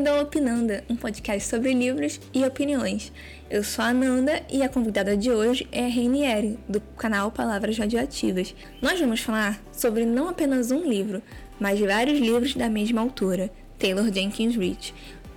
[0.00, 3.12] bem-vindo ao Opinanda, um podcast sobre livros e opiniões.
[3.50, 7.76] Eu sou a Nanda e a convidada de hoje é a Reinieri, do canal Palavras
[7.76, 8.54] Radioativas.
[8.80, 11.22] Nós vamos falar sobre não apenas um livro,
[11.58, 14.94] mas vários livros da mesma autora, Taylor Jenkins Reid.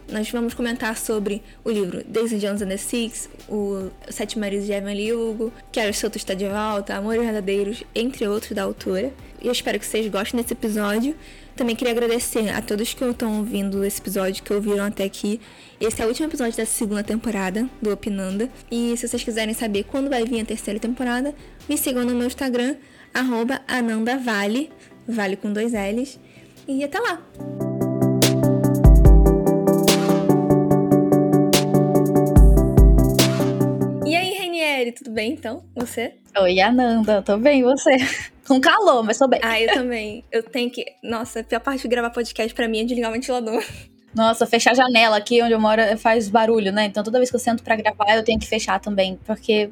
[0.09, 4.71] Nós vamos comentar sobre o livro Daisy Jones and the Six, o Sete Maridos de
[4.71, 9.11] Evelyn Hugo, Quero Soto está de volta, Amores Verdadeiros, entre outros da autora.
[9.41, 11.15] E eu espero que vocês gostem desse episódio.
[11.55, 15.39] Também queria agradecer a todos que estão ouvindo esse episódio, que ouviram até aqui.
[15.79, 18.49] Esse é o último episódio da segunda temporada do Opinanda.
[18.71, 21.33] E se vocês quiserem saber quando vai vir a terceira temporada,
[21.69, 22.75] me sigam no meu Instagram,
[23.67, 24.71] AnandaVale,
[25.07, 26.19] vale com dois L's.
[26.67, 27.21] E até lá!
[34.07, 35.63] E aí, Renieri, tudo bem então?
[35.75, 36.15] Você?
[36.35, 37.97] Oi, Ananda, tô bem, você?
[38.47, 39.39] Com calor, mas tô bem.
[39.43, 40.23] Ah, eu também.
[40.31, 40.85] Eu tenho que.
[41.01, 43.63] Nossa, a pior parte de gravar podcast pra mim é desligar o ventilador.
[44.13, 46.85] Nossa, fechar a janela aqui onde eu moro faz barulho, né?
[46.85, 49.71] Então toda vez que eu sento pra gravar, eu tenho que fechar também, porque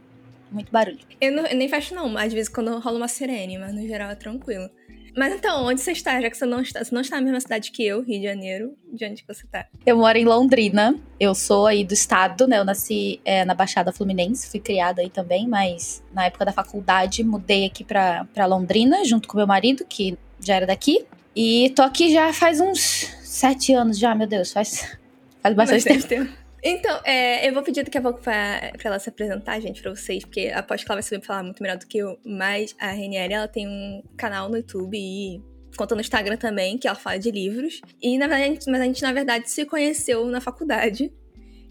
[0.51, 0.99] muito barulho.
[1.19, 2.17] Eu, não, eu nem fecho, não.
[2.17, 4.69] Às vezes quando rola uma sirene, mas no geral é tranquilo.
[5.15, 6.19] Mas então, onde você está?
[6.21, 8.25] Já que você não está, você não está na mesma cidade que eu, Rio de
[8.25, 9.65] Janeiro, de onde você está?
[9.85, 10.95] Eu moro em Londrina.
[11.19, 12.59] Eu sou aí do estado, né?
[12.59, 17.23] Eu nasci é, na Baixada Fluminense, fui criada aí também, mas na época da faculdade
[17.23, 21.05] mudei aqui pra, pra Londrina, junto com meu marido, que já era daqui.
[21.35, 24.97] E tô aqui já faz uns sete anos já, meu Deus, faz,
[25.41, 26.07] faz bastante tempo.
[26.07, 26.40] tempo.
[26.63, 29.89] Então, é, eu vou pedir daqui a pouco pra, pra ela se apresentar, gente, pra
[29.95, 32.19] vocês, porque aposto que ela vai saber falar muito melhor do que eu.
[32.23, 35.41] Mas a Renieri, ela tem um canal no YouTube e
[35.75, 37.81] conta no Instagram também, que ela fala de livros.
[38.01, 41.11] E, na verdade, mas a gente, na verdade, se conheceu na faculdade.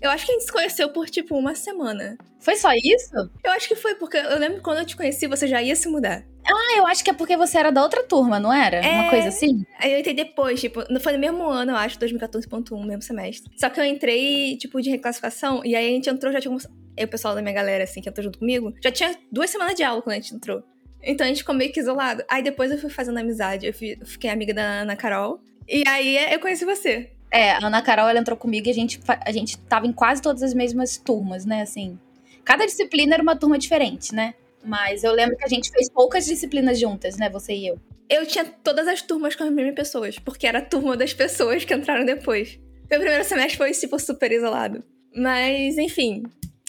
[0.01, 2.17] Eu acho que a gente se conheceu por, tipo, uma semana.
[2.39, 3.15] Foi só isso?
[3.45, 5.77] Eu acho que foi, porque eu lembro que quando eu te conheci, você já ia
[5.77, 6.25] se mudar.
[6.47, 8.79] Ah, eu acho que é porque você era da outra turma, não era?
[8.79, 9.03] É...
[9.03, 9.63] Uma coisa assim?
[9.79, 13.53] Aí eu entrei depois, tipo, foi no mesmo ano, eu acho, 2014.1, mesmo semestre.
[13.57, 16.57] Só que eu entrei, tipo, de reclassificação, e aí a gente entrou, já tinha.
[16.97, 19.75] Eu, o pessoal da minha galera, assim, que entrou junto comigo, já tinha duas semanas
[19.75, 20.63] de aula quando a gente entrou.
[21.03, 22.25] Então a gente ficou meio que isolado.
[22.29, 25.41] Aí depois eu fui fazendo amizade, eu fui, fiquei amiga da Ana Carol.
[25.69, 27.11] E aí eu conheci você.
[27.33, 30.21] É, a Ana Carol, ela entrou comigo e a gente, a gente tava em quase
[30.21, 31.99] todas as mesmas turmas, né, assim.
[32.45, 34.35] Cada disciplina era uma turma diferente, né?
[34.65, 37.31] Mas eu lembro que a gente fez poucas disciplinas juntas, né?
[37.31, 37.79] Você e eu.
[38.09, 41.65] Eu tinha todas as turmas com as mesmas pessoas, porque era a turma das pessoas
[41.65, 42.59] que entraram depois.
[42.91, 44.83] Meu primeiro semestre foi, tipo, super isolado.
[45.15, 46.25] Mas, enfim.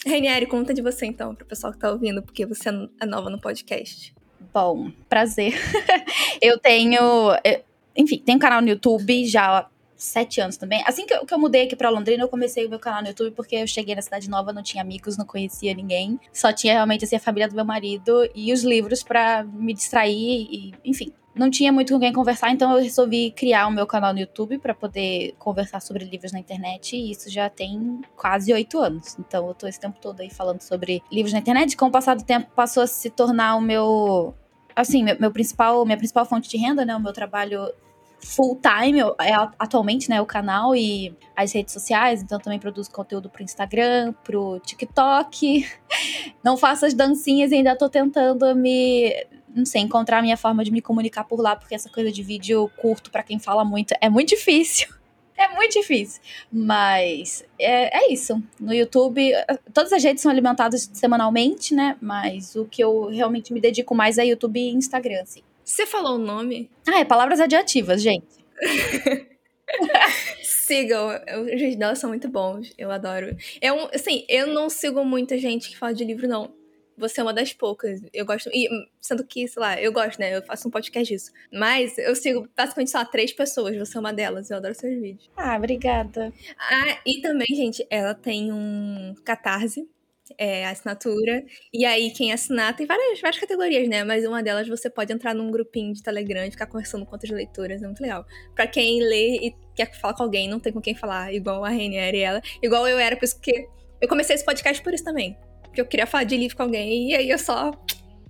[0.06, 2.68] Renieri, conta de você então, pro pessoal que tá ouvindo, porque você
[3.00, 4.14] é nova no podcast.
[4.52, 5.54] Bom, prazer.
[6.40, 7.00] eu tenho.
[7.96, 9.68] Enfim, tenho um canal no YouTube já
[10.02, 10.82] sete anos também.
[10.86, 13.08] Assim que eu, que eu mudei aqui pra Londrina, eu comecei o meu canal no
[13.08, 16.18] YouTube porque eu cheguei na cidade nova, não tinha amigos, não conhecia ninguém.
[16.32, 20.48] Só tinha realmente assim, a família do meu marido e os livros para me distrair
[20.50, 21.12] e, enfim.
[21.34, 24.58] Não tinha muito com quem conversar, então eu resolvi criar o meu canal no YouTube
[24.58, 26.94] para poder conversar sobre livros na internet.
[26.94, 29.16] E isso já tem quase oito anos.
[29.18, 31.74] Então eu tô esse tempo todo aí falando sobre livros na internet.
[31.74, 34.34] Com o passar do tempo, passou a se tornar o meu
[34.76, 36.94] assim, meu, meu, principal, minha principal fonte de renda, né?
[36.94, 37.72] O meu trabalho
[38.22, 43.28] full time é atualmente, né, o canal e as redes sociais, então também produzo conteúdo
[43.28, 45.68] pro Instagram, pro TikTok.
[46.42, 49.12] Não faço as dancinhas e ainda tô tentando me
[49.54, 52.22] não sei, encontrar a minha forma de me comunicar por lá, porque essa coisa de
[52.22, 54.88] vídeo curto para quem fala muito é muito difícil.
[55.34, 56.20] É muito difícil.
[56.52, 58.40] Mas é, é, isso.
[58.60, 59.32] No YouTube,
[59.72, 61.96] todas as redes são alimentadas semanalmente, né?
[62.00, 65.42] Mas o que eu realmente me dedico mais é YouTube e Instagram, assim.
[65.64, 66.70] Você falou o nome?
[66.88, 68.26] Ah, é palavras adjetivas, gente.
[70.42, 71.08] Sigam,
[71.40, 73.36] os vídeos dela são muito bons, eu adoro.
[73.60, 76.52] Eu, assim, eu não sigo muita gente que fala de livro, não.
[76.96, 78.00] Você é uma das poucas.
[78.12, 78.50] Eu gosto.
[78.52, 78.68] E,
[79.00, 80.36] sendo que, sei lá, eu gosto, né?
[80.36, 81.32] Eu faço um podcast disso.
[81.52, 83.76] Mas eu sigo basicamente, lá, três pessoas.
[83.76, 84.50] Você é uma delas.
[84.50, 85.30] Eu adoro seus vídeos.
[85.36, 86.32] Ah, obrigada.
[86.58, 89.88] Ah, e também, gente, ela tem um catarse
[90.38, 91.44] é, assinatura.
[91.72, 94.04] E aí, quem assinar tem várias, várias categorias, né?
[94.04, 97.30] Mas uma delas você pode entrar num grupinho de Telegram e ficar conversando com outras
[97.30, 97.82] leituras.
[97.82, 98.24] É muito legal.
[98.54, 101.68] Pra quem lê e quer falar com alguém, não tem com quem falar, igual a
[101.68, 102.42] Renier e ela.
[102.62, 103.66] Igual eu era, por isso que
[104.00, 105.36] eu comecei esse podcast por isso também.
[105.62, 107.70] Porque eu queria falar de livro com alguém e aí eu só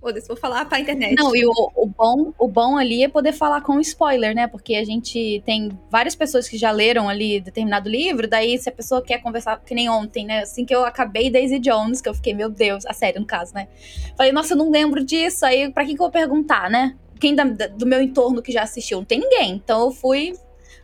[0.03, 1.15] Foda-se, vou falar pra internet.
[1.15, 4.47] Não, e o, o, bom, o bom ali é poder falar com spoiler, né?
[4.47, 8.71] Porque a gente tem várias pessoas que já leram ali determinado livro, daí se a
[8.73, 10.41] pessoa quer conversar, que nem ontem, né?
[10.41, 13.53] Assim que eu acabei Daisy Jones, que eu fiquei, meu Deus, a sério, no caso,
[13.53, 13.69] né?
[14.17, 16.97] Falei, nossa, eu não lembro disso, aí pra quem que eu vou perguntar, né?
[17.17, 18.97] Quem da, do meu entorno que já assistiu?
[18.97, 19.53] Não tem ninguém.
[19.53, 20.33] Então eu fui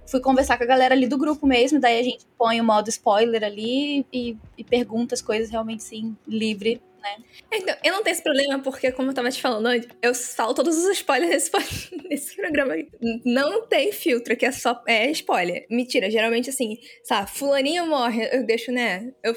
[0.07, 2.89] fui conversar com a galera ali do grupo mesmo, daí a gente põe o modo
[2.89, 7.17] spoiler ali e, e pergunta as coisas realmente sim, livre né?
[7.51, 10.57] Então, eu não tenho esse problema porque, como eu tava te falando antes, eu salto
[10.57, 12.75] todos os spoilers desse, desse programa.
[13.25, 15.65] Não tem filtro, que é só é spoiler.
[15.69, 19.11] Mentira, geralmente assim, sabe, fulaninho morre, eu deixo, né?
[19.23, 19.35] Eu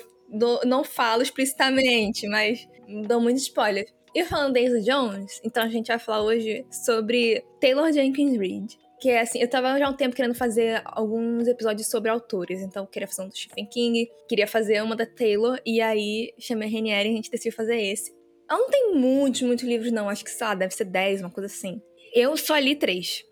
[0.64, 2.66] não falo explicitamente, mas
[3.06, 3.86] dou muito spoiler.
[4.14, 8.78] E falando Daisy Jones, então a gente vai falar hoje sobre Taylor Jenkins Reid.
[9.02, 12.60] Que é assim, eu tava já há um tempo querendo fazer alguns episódios sobre autores.
[12.60, 16.32] Então, eu queria fazer um do Stephen King, queria fazer uma da Taylor, e aí
[16.38, 18.14] chamei a Renieri e a gente decidiu fazer esse.
[18.48, 20.08] Ela não tem muitos, muitos livros, não.
[20.08, 21.82] Acho que, sei lá, deve ser 10, uma coisa assim.
[22.14, 23.24] Eu só li três.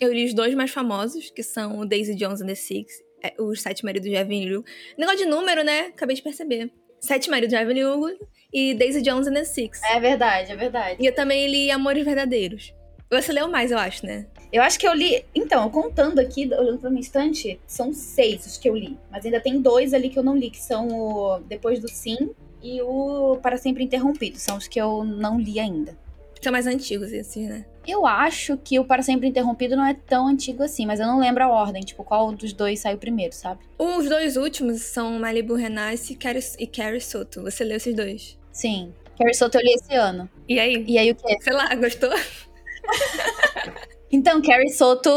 [0.00, 2.90] Eu li os dois mais famosos, que são o Daisy Jones and the Six,
[3.22, 4.64] é, Os Sete Maridos de Evelyn Hugo.
[4.96, 5.80] Negócio de número, né?
[5.88, 6.72] Acabei de perceber.
[6.98, 8.08] Sete Maridos de Evelyn Hugo
[8.50, 9.82] e Daisy Jones and the Six.
[9.82, 10.96] É verdade, é verdade.
[10.98, 12.72] E eu também li Amores Verdadeiros.
[13.10, 14.26] Você leu mais, eu acho, né?
[14.52, 15.24] Eu acho que eu li.
[15.34, 18.98] Então, contando aqui, olhando pra minha estante, são seis os que eu li.
[19.10, 22.30] Mas ainda tem dois ali que eu não li, que são o Depois do Sim
[22.62, 24.38] e o Para Sempre Interrompido.
[24.38, 25.96] São os que eu não li ainda.
[26.42, 27.66] São mais antigos esses, né?
[27.86, 31.20] Eu acho que o Para Sempre Interrompido não é tão antigo assim, mas eu não
[31.20, 33.60] lembro a ordem, tipo, qual dos dois saiu primeiro, sabe?
[33.78, 36.18] Os dois últimos são Malibu Renace
[36.58, 37.42] e Carrie Soto.
[37.42, 38.38] Você leu esses dois?
[38.52, 38.92] Sim.
[39.18, 40.28] Carrie Soto eu li esse ano.
[40.48, 40.84] E aí?
[40.88, 41.36] E aí o quê?
[41.40, 42.10] Sei lá, gostou?
[44.12, 45.10] Então, Carrie Soto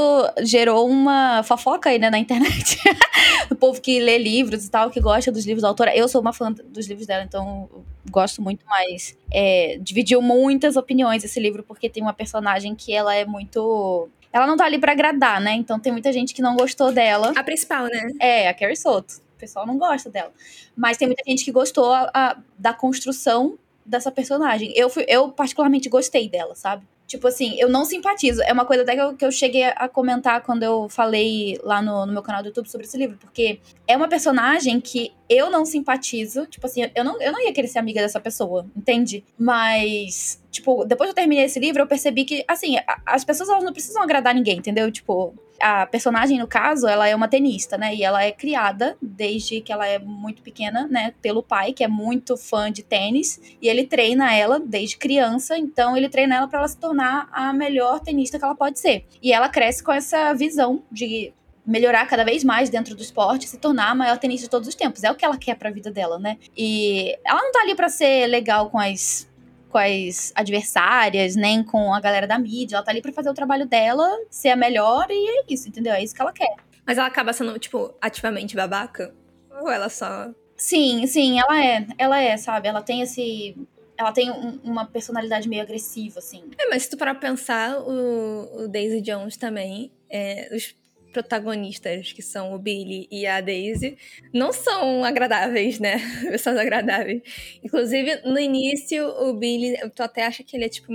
[0.44, 2.78] gerou uma fofoca aí, né, na internet.
[3.50, 5.95] o povo que lê livros e tal, que gosta dos livros da autora.
[5.95, 7.68] Eu sou uma fã dos livros dela, então
[8.12, 9.18] gosto muito mais.
[9.31, 14.10] É, dividiu muitas opiniões esse livro, porque tem uma personagem que ela é muito.
[14.31, 15.54] Ela não tá ali para agradar, né?
[15.54, 17.34] Então tem muita gente que não gostou dela.
[17.36, 18.12] A principal, né?
[18.19, 19.22] É, a Carrie Soto.
[19.36, 20.31] O pessoal não gosta dela.
[20.75, 24.72] Mas tem muita gente que gostou a, a, da construção dessa personagem.
[24.75, 26.84] Eu, fui, eu particularmente gostei dela, sabe?
[27.08, 28.42] Tipo assim, eu não simpatizo.
[28.44, 31.82] É uma coisa até que eu, que eu cheguei a comentar quando eu falei lá
[31.82, 33.18] no, no, meu canal do YouTube sobre esse livro.
[33.18, 36.46] Porque é uma personagem que eu não simpatizo.
[36.48, 39.24] Tipo assim, eu não, eu não ia querer ser amiga dessa pessoa, entende?
[39.38, 43.64] Mas, tipo, depois que eu terminei esse livro, eu percebi que, assim, as pessoas elas
[43.64, 44.92] não precisam agradar ninguém, entendeu?
[44.92, 47.95] Tipo, a personagem, no caso, ela é uma tenista, né?
[47.95, 51.13] E ela é criada desde que ela é muito pequena, né?
[51.21, 53.39] Pelo pai, que é muito fã de tênis.
[53.62, 55.57] E ele treina ela desde criança.
[55.57, 59.06] Então, ele treina ela para ela se tornar a melhor tenista que ela pode ser.
[59.21, 61.33] E ela cresce com essa visão de
[61.65, 64.75] melhorar cada vez mais dentro do esporte, se tornar a maior tenista de todos os
[64.75, 65.04] tempos.
[65.04, 66.38] É o que ela quer pra vida dela, né?
[66.57, 69.31] E ela não tá ali para ser legal com as
[69.74, 72.75] com as adversárias, nem com a galera da mídia.
[72.75, 75.92] Ela tá ali pra fazer o trabalho dela, ser a melhor, e é isso, entendeu?
[75.94, 76.56] É isso que ela quer.
[76.86, 79.16] Mas ela acaba sendo, tipo, ativamente babaca?
[79.60, 80.30] Ou ela só.
[80.56, 81.88] Sim, sim, ela é.
[81.98, 82.68] Ela é, sabe?
[82.68, 83.58] Ela tem esse.
[83.98, 86.44] Ela tem um, uma personalidade meio agressiva, assim.
[86.58, 89.92] É, mas se tu parar pra pensar, o, o Daisy Jones também.
[90.08, 90.75] É, os
[91.13, 93.98] protagonistas, que são o Billy e a Daisy,
[94.33, 95.98] não são agradáveis, né?
[96.30, 97.21] Pessoas agradáveis.
[97.63, 100.92] Inclusive, no início, o Billy, tu até acha que ele é tipo,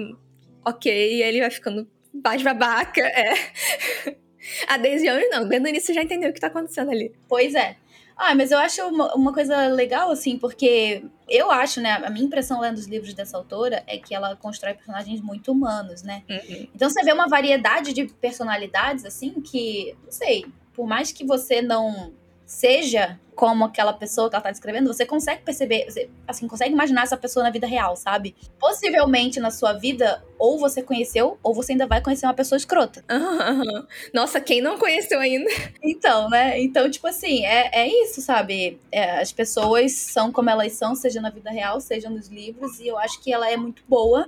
[0.64, 3.34] ok, e ele vai ficando mais babaca, é.
[4.66, 7.12] A Daisy não, desde o início já entendeu o que tá acontecendo ali.
[7.28, 7.76] Pois é.
[8.18, 12.24] Ah, mas eu acho uma, uma coisa legal, assim, porque eu acho, né, a minha
[12.24, 16.24] impressão lendo os livros dessa autora é que ela constrói personagens muito humanos, né?
[16.28, 16.66] Uhum.
[16.74, 20.44] Então você vê uma variedade de personalidades, assim, que, não sei,
[20.74, 22.12] por mais que você não
[22.48, 27.02] seja como aquela pessoa que ela tá descrevendo, você consegue perceber, você, assim, consegue imaginar
[27.02, 28.34] essa pessoa na vida real, sabe?
[28.58, 33.04] Possivelmente na sua vida, ou você conheceu, ou você ainda vai conhecer uma pessoa escrota.
[33.08, 33.86] Uhum.
[34.12, 35.48] Nossa, quem não conheceu ainda?
[35.80, 36.60] Então, né?
[36.60, 38.80] Então, tipo assim, é, é isso, sabe?
[38.90, 42.88] É, as pessoas são como elas são, seja na vida real, seja nos livros, e
[42.88, 44.26] eu acho que ela é muito boa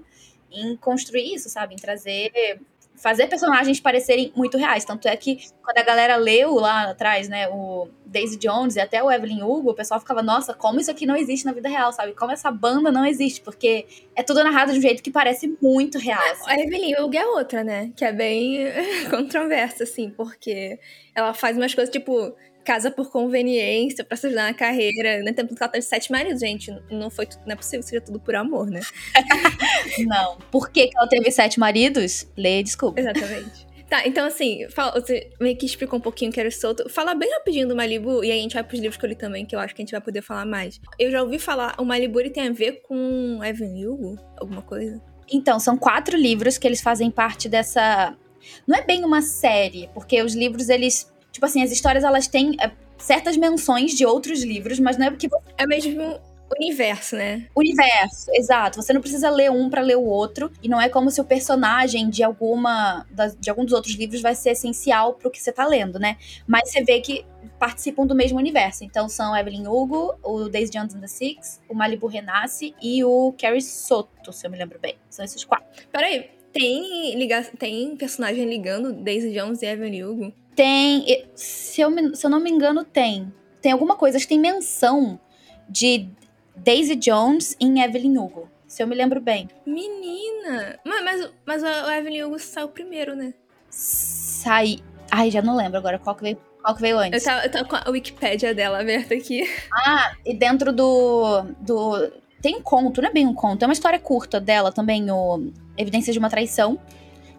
[0.52, 1.74] em construir isso, sabe?
[1.74, 2.60] Em trazer
[3.00, 4.84] fazer personagens parecerem muito reais.
[4.84, 9.02] Tanto é que quando a galera leu lá atrás, né, o Daisy Jones e até
[9.02, 11.92] o Evelyn Hugo, o pessoal ficava, nossa, como isso aqui não existe na vida real,
[11.92, 12.12] sabe?
[12.12, 15.98] Como essa banda não existe, porque é tudo narrado de um jeito que parece muito
[15.98, 16.22] real.
[16.32, 16.50] Assim.
[16.50, 17.90] A Evelyn Hugo é outra, né?
[17.96, 18.58] Que é bem
[19.08, 20.78] controversa, assim, porque
[21.14, 22.34] ela faz umas coisas tipo
[22.70, 25.32] casa por conveniência, pra se ajudar na carreira, né?
[25.32, 26.70] Tanto que ela teve sete maridos, gente.
[26.88, 28.80] Não foi não é possível que seja tudo por amor, né?
[30.06, 30.38] não.
[30.52, 32.28] Por que, ela teve sete maridos?
[32.36, 33.00] Lê, desculpa.
[33.00, 33.66] Exatamente.
[33.88, 36.88] Tá, então assim, fala, você meio que explicou um pouquinho que era solto.
[36.88, 39.16] Fala bem rapidinho do Malibu, e aí a gente vai pros livros que eu li
[39.16, 40.80] também, que eu acho que a gente vai poder falar mais.
[40.96, 44.16] Eu já ouvi falar, o Malibu ele tem a ver com Evan Hugo?
[44.38, 45.02] Alguma coisa?
[45.28, 48.16] Então, são quatro livros que eles fazem parte dessa.
[48.64, 52.56] Não é bem uma série, porque os livros eles Tipo assim, as histórias elas têm
[52.60, 55.28] é, certas menções de outros livros, mas não é porque.
[55.56, 56.20] É mesmo
[56.58, 57.46] universo, né?
[57.54, 58.82] Universo, exato.
[58.82, 60.50] Você não precisa ler um para ler o outro.
[60.62, 63.06] E não é como se o personagem de alguma
[63.38, 66.16] de algum dos outros livros vai ser essencial pro que você tá lendo, né?
[66.46, 67.24] Mas você vê que
[67.58, 68.84] participam do mesmo universo.
[68.84, 73.34] Então são Evelyn Hugo, o Daisy Jones and the Six, o Malibu Renasce e o
[73.40, 74.96] Carrie Soto, se eu me lembro bem.
[75.08, 75.66] São esses quatro.
[75.92, 77.44] Peraí, tem, liga...
[77.58, 80.32] tem personagem ligando Daisy Jones e Evelyn Hugo?
[80.54, 81.26] Tem.
[81.34, 82.14] Se eu, me...
[82.14, 83.32] se eu não me engano, tem.
[83.60, 85.20] Tem alguma coisa, acho que tem menção
[85.68, 86.08] de
[86.56, 88.48] Daisy Jones em Evelyn Hugo.
[88.66, 89.48] Se eu me lembro bem.
[89.66, 90.78] Menina!
[90.84, 93.34] Mas, mas, mas o Evelyn Hugo saiu primeiro, né?
[93.68, 94.78] Sai.
[95.10, 97.24] Ai, já não lembro agora qual que veio, qual que veio antes.
[97.24, 99.42] Eu tava, eu tava com a Wikipédia dela aberta aqui.
[99.72, 101.42] Ah, e dentro do.
[101.60, 105.10] do tem um conto, não é bem um conto, é uma história curta dela também,
[105.10, 106.78] o Evidências de uma Traição,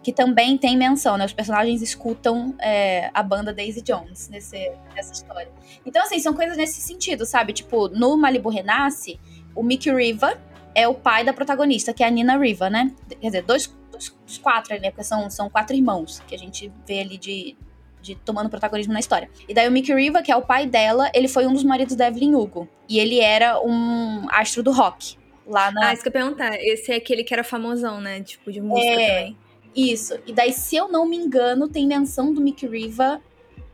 [0.02, 1.24] que também tem menção, né?
[1.24, 5.50] Os personagens escutam é, a banda Daisy Jones nesse, nessa história.
[5.86, 7.52] Então, assim, são coisas nesse sentido, sabe?
[7.52, 9.20] Tipo, no Malibu Renasce,
[9.54, 10.40] o Mickey Riva
[10.74, 12.92] é o pai da protagonista, que é a Nina Riva, né?
[13.20, 14.90] Quer dizer, dois, dois, dos quatro ali, né?
[14.90, 17.56] Porque são, são quatro irmãos que a gente vê ali de,
[18.00, 19.30] de tomando protagonismo na história.
[19.48, 21.94] E daí o Mickey Riva, que é o pai dela, ele foi um dos maridos
[21.94, 22.68] da Evelyn Hugo.
[22.88, 25.16] E ele era um astro do rock.
[25.46, 25.88] Lá na...
[25.88, 26.54] Ah, isso que eu ia perguntar.
[26.60, 28.20] Esse é aquele que era famosão, né?
[28.22, 29.06] Tipo, de música é...
[29.06, 29.38] também.
[29.74, 30.18] Isso.
[30.26, 33.20] E daí, se eu não me engano, tem menção do Mickey Riva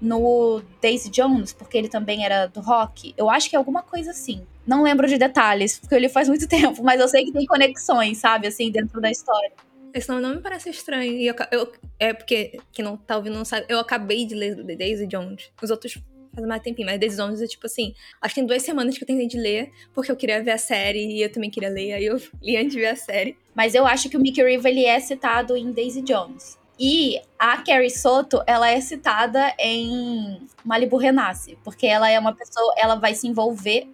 [0.00, 3.14] no Daisy Jones, porque ele também era do rock.
[3.17, 4.47] Eu acho que é alguma coisa assim.
[4.67, 8.19] Não lembro de detalhes, porque ele faz muito tempo, mas eu sei que tem conexões,
[8.19, 9.52] sabe, assim, dentro da história.
[9.93, 11.12] Esse nome não me parece estranho.
[11.21, 14.76] Eu, eu, é porque, quem não tá ouvindo não sabe, eu acabei de ler The
[14.76, 15.50] Daisy Jones.
[15.61, 15.99] Os outros
[16.35, 19.04] faz mais tempinho, mas Daisy Jones é tipo assim, acho que tem duas semanas que
[19.04, 21.92] eu tentei de ler, porque eu queria ver a série e eu também queria ler,
[21.94, 23.37] aí eu li antes de ver a série.
[23.54, 26.58] Mas eu acho que o Mickey Riva, ele é citado em Daisy Jones.
[26.78, 32.73] E a Carrie Soto, ela é citada em Malibu Renasce, porque ela é uma pessoa,
[32.76, 33.88] ela vai se envolver.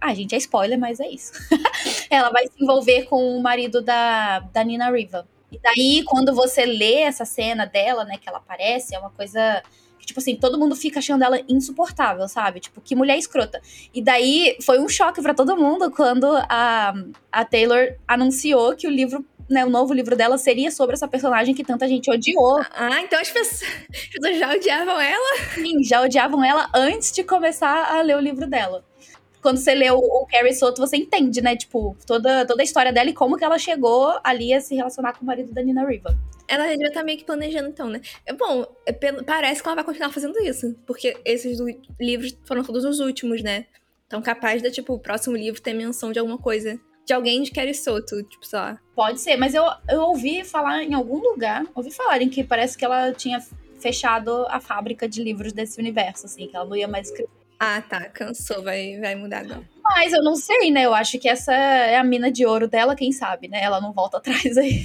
[0.00, 1.32] Ah, gente, é spoiler, mas é isso.
[2.10, 5.28] ela vai se envolver com o marido da, da Nina Riva.
[5.52, 9.62] E daí, quando você lê essa cena dela, né, que ela aparece, é uma coisa
[10.04, 12.60] que, tipo assim, todo mundo fica achando ela insuportável, sabe?
[12.60, 13.60] Tipo, que mulher escrota.
[13.92, 16.94] E daí foi um choque para todo mundo quando a,
[17.32, 21.54] a Taylor anunciou que o livro né, o novo livro dela seria sobre essa personagem
[21.54, 22.62] que tanta gente odiou.
[22.74, 25.38] Ah, então as pessoas, as pessoas já odiavam ela?
[25.54, 28.82] Sim, já odiavam ela antes de começar a ler o livro dela.
[29.44, 31.54] Quando você lê o, o Carrie Soto, você entende, né?
[31.54, 35.12] Tipo, toda, toda a história dela e como que ela chegou ali a se relacionar
[35.12, 36.18] com o marido da Nina Riva.
[36.48, 38.00] Ela já tá meio que planejando, então, né?
[38.24, 40.74] É bom, é, parece que ela vai continuar fazendo isso.
[40.86, 41.58] Porque esses
[42.00, 43.66] livros foram todos os últimos, né?
[44.06, 46.80] Então, capaz de, tipo, o próximo livro ter menção de alguma coisa.
[47.04, 48.80] De alguém de Kerry Soto, tipo, sei lá.
[48.96, 52.84] Pode ser, mas eu, eu ouvi falar em algum lugar, ouvi falarem que parece que
[52.86, 53.44] ela tinha
[53.78, 57.43] fechado a fábrica de livros desse universo, assim, que ela não ia mais escrever.
[57.66, 59.62] Ah, tá, cansou, vai, vai mudar agora.
[59.82, 60.84] Mas eu não sei, né?
[60.84, 63.62] Eu acho que essa é a mina de ouro dela, quem sabe, né?
[63.62, 64.84] Ela não volta atrás aí.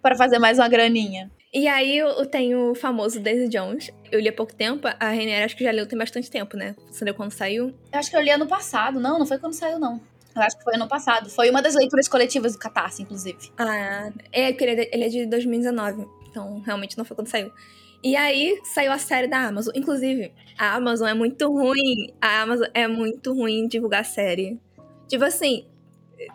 [0.00, 1.30] para fazer mais uma graninha.
[1.52, 3.90] E aí eu tenho o famoso Daisy Jones.
[4.10, 6.74] Eu li há pouco tempo, a Rainier acho que já leu tem bastante tempo, né?
[6.90, 7.74] Você leu quando saiu?
[7.92, 8.98] Eu acho que eu li ano passado.
[8.98, 10.00] Não, não foi quando saiu, não.
[10.34, 11.28] Eu acho que foi ano passado.
[11.28, 13.52] Foi uma das leituras coletivas do Catarse, inclusive.
[13.58, 16.06] Ah, é, porque ele é de 2019.
[16.30, 17.52] Então, realmente não foi quando saiu.
[18.02, 19.72] E aí saiu a série da Amazon.
[19.76, 22.12] Inclusive, a Amazon é muito ruim.
[22.20, 24.60] A Amazon é muito ruim em divulgar série.
[25.06, 25.66] Tipo assim,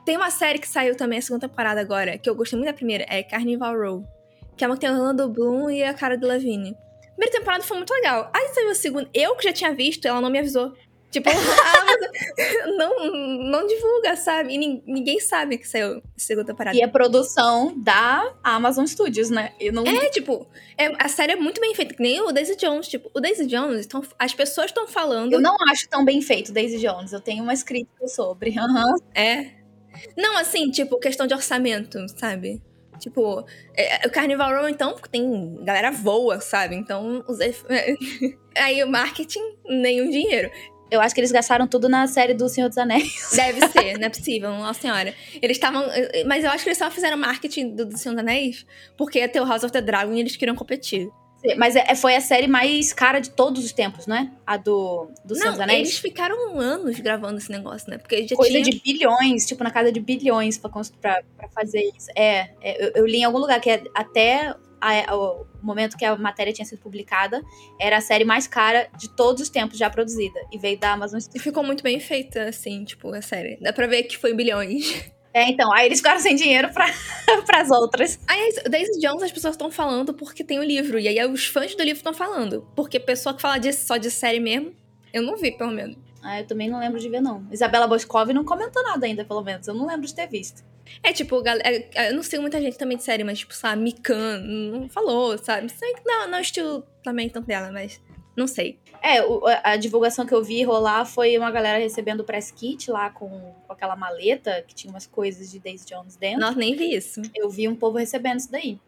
[0.06, 2.74] tem uma série que saiu também, a segunda temporada agora, que eu gostei muito da
[2.74, 4.06] primeira, é Carnival Row.
[4.56, 6.76] Que é uma que tem o Orlando Bloom e a cara do Lavigne.
[7.16, 8.32] Primeira temporada foi muito legal.
[8.34, 9.10] Aí saiu a segunda.
[9.14, 10.74] Eu que já tinha visto, ela não me avisou.
[11.10, 11.30] Tipo,
[12.78, 13.14] não,
[13.50, 14.54] não divulga, sabe?
[14.54, 16.76] E ninguém sabe que saiu segunda temporada.
[16.76, 19.54] E é produção da Amazon Studios, né?
[19.60, 19.86] E não...
[19.86, 20.46] É, tipo,
[20.78, 22.88] é, a série é muito bem feita, que nem o Daisy Jones.
[22.88, 25.34] Tipo, o Daisy Jones, então, as pessoas estão falando.
[25.34, 27.14] Eu não acho tão bem feito o Daisy Jones.
[27.14, 28.50] Eu tenho umas críticas sobre.
[28.52, 28.96] Uhum.
[29.16, 29.52] É.
[30.16, 32.62] Não, assim, tipo, questão de orçamento, sabe?
[33.00, 33.46] Tipo,
[33.76, 36.76] é, o Carnival Row, então, tem galera voa, sabe?
[36.76, 37.40] Então, os
[38.56, 40.52] aí o marketing, nenhum dinheiro.
[40.90, 43.32] Eu acho que eles gastaram tudo na série do Senhor dos Anéis.
[43.36, 45.14] Deve ser, não é possível, nossa senhora.
[45.42, 45.84] Eles estavam.
[46.26, 48.66] Mas eu acho que eles só fizeram marketing do, do Senhor dos Anéis
[48.98, 51.10] porque ia ter o House of the Dragon e eles queriam competir.
[51.56, 54.32] Mas é, foi a série mais cara de todos os tempos, não é?
[54.46, 55.80] A do, do Senhor dos Anéis.
[55.80, 57.98] Eles ficaram anos gravando esse negócio, né?
[57.98, 58.64] Porque já Coisa tinha...
[58.64, 62.08] de bilhões, tipo, na casa de bilhões pra, pra, pra fazer isso.
[62.16, 66.06] É, é eu, eu, li em algum lugar que é até a, o momento que
[66.06, 67.42] a matéria tinha sido publicada,
[67.80, 70.40] era a série mais cara de todos os tempos já produzida.
[70.52, 73.58] E veio da Amazon E ficou muito bem feita, assim, tipo, a série.
[73.62, 75.12] Dá pra ver que foi bilhões.
[75.34, 76.88] É, então, aí eles ficaram sem dinheiro para
[77.62, 78.20] as outras.
[78.28, 80.98] Aí, Daisy Jones, as pessoas estão falando porque tem o livro.
[80.98, 82.68] E aí, os fãs do livro estão falando.
[82.76, 84.74] Porque pessoa que fala de, só de série mesmo,
[85.14, 85.98] eu não vi, pelo menos.
[86.24, 87.46] Ah, eu também não lembro de ver, não.
[87.52, 89.68] Isabela Boscov não comentou nada ainda, pelo menos.
[89.68, 90.64] Eu não lembro de ter visto.
[91.04, 94.90] É tipo, eu não sei muita gente também de série, mas tipo, sabe, Mikan não
[94.90, 95.72] falou, sabe?
[96.06, 98.02] Não, não é estilo também tanto dela, mas
[98.36, 98.78] não sei.
[99.02, 99.18] É,
[99.64, 103.30] a divulgação que eu vi rolar foi uma galera recebendo o press kit lá com,
[103.66, 106.42] com aquela maleta que tinha umas coisas de Daisy Jones dentro.
[106.42, 107.22] Nossa, nem vi isso.
[107.36, 108.80] Eu vi um povo recebendo isso daí.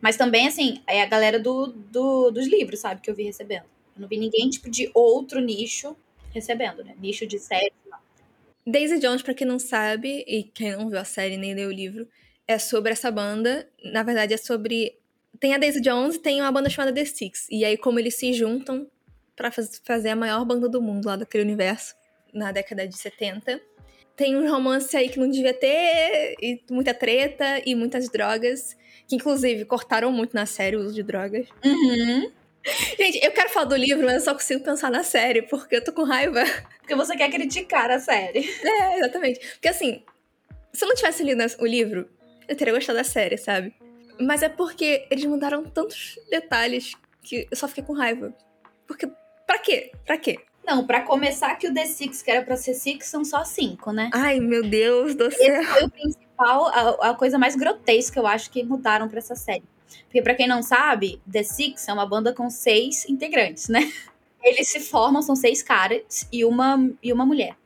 [0.00, 3.64] Mas também, assim, é a galera do, do, dos livros, sabe, que eu vi recebendo.
[3.94, 5.96] Eu não vi ninguém, tipo, de outro nicho
[6.32, 6.94] recebendo, né?
[6.98, 7.72] Nicho de série.
[8.66, 11.72] Daisy Jones, para quem não sabe, e quem não viu a série nem leu o
[11.72, 12.08] livro,
[12.46, 13.68] é sobre essa banda.
[13.92, 14.98] Na verdade, é sobre.
[15.38, 17.46] Tem a Daisy Jones e tem uma banda chamada The Six.
[17.50, 18.88] E aí, como eles se juntam
[19.36, 21.94] para faz fazer a maior banda do mundo lá daquele universo,
[22.32, 23.60] na década de 70.
[24.16, 28.76] Tem um romance aí que não devia ter, e muita treta e muitas drogas,
[29.08, 31.48] que inclusive cortaram muito na série o uso de drogas.
[31.64, 32.30] Uhum.
[32.98, 35.84] Gente, eu quero falar do livro, mas eu só consigo pensar na série, porque eu
[35.84, 36.42] tô com raiva.
[36.78, 38.48] Porque você quer criticar a série.
[38.62, 39.40] É, exatamente.
[39.54, 40.02] Porque assim,
[40.72, 42.08] se eu não tivesse lido o livro,
[42.48, 43.74] eu teria gostado da série, sabe?
[44.18, 48.34] Mas é porque eles mudaram tantos detalhes que eu só fiquei com raiva.
[48.86, 49.08] Porque,
[49.46, 49.92] pra quê?
[50.04, 50.38] Pra quê?
[50.66, 53.92] Não, para começar que o The Six, que era pra ser Six, são só cinco,
[53.92, 54.10] né?
[54.14, 55.60] Ai, meu Deus do céu.
[55.60, 59.34] Esse foi o principal, a, a coisa mais grotesca, eu acho, que mudaram para essa
[59.34, 59.64] série.
[60.04, 63.92] Porque, para quem não sabe, The Six é uma banda com seis integrantes, né?
[64.42, 67.56] Eles se formam, são seis caras e uma, e uma mulher.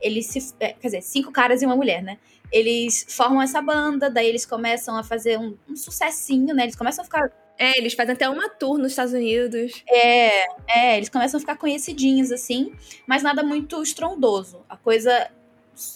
[0.00, 0.54] Eles se.
[0.60, 2.18] É, quer dizer, cinco caras e uma mulher, né?
[2.50, 6.62] Eles formam essa banda, daí eles começam a fazer um, um sucessinho, né?
[6.62, 7.30] Eles começam a ficar.
[7.58, 9.82] É, eles fazem até uma tour nos Estados Unidos.
[9.88, 12.72] É, é, eles começam a ficar conhecidinhos, assim,
[13.06, 14.64] mas nada muito estrondoso.
[14.68, 15.28] A coisa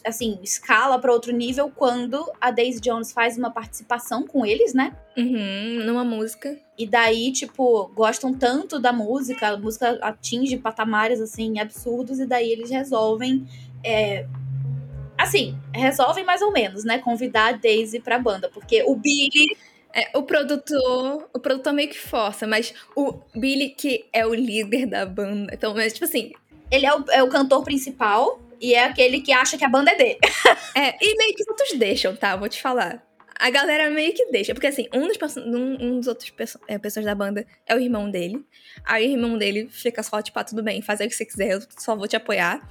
[0.04, 4.96] assim, escala para outro nível quando a Daisy Jones faz uma participação com eles, né?
[5.16, 6.58] Uhum, numa música.
[6.78, 12.50] E daí, tipo, gostam tanto da música, a música atinge patamares, assim, absurdos, e daí
[12.50, 13.46] eles resolvem.
[13.84, 14.26] É,
[15.18, 16.98] assim, resolvem mais ou menos, né?
[16.98, 19.56] Convidar a Daisy pra banda, porque o Billy.
[19.94, 24.86] É, o produtor, o produtor meio que força, mas o Billy, que é o líder
[24.86, 26.32] da banda, então, mas tipo assim.
[26.70, 29.90] Ele é o, é o cantor principal, e é aquele que acha que a banda
[29.90, 30.19] é dele.
[30.76, 32.37] é, e meio que os outros deixam, tá?
[32.37, 33.04] Vou te falar.
[33.35, 34.54] A galera meio que deixa.
[34.54, 36.33] Porque assim, um dos, um, um dos outros
[36.69, 38.47] é, pessoas da banda é o irmão dele.
[38.84, 41.50] Aí o irmão dele fica só, tipo, ah, tudo bem, faz o que você quiser,
[41.50, 42.65] eu só vou te apoiar.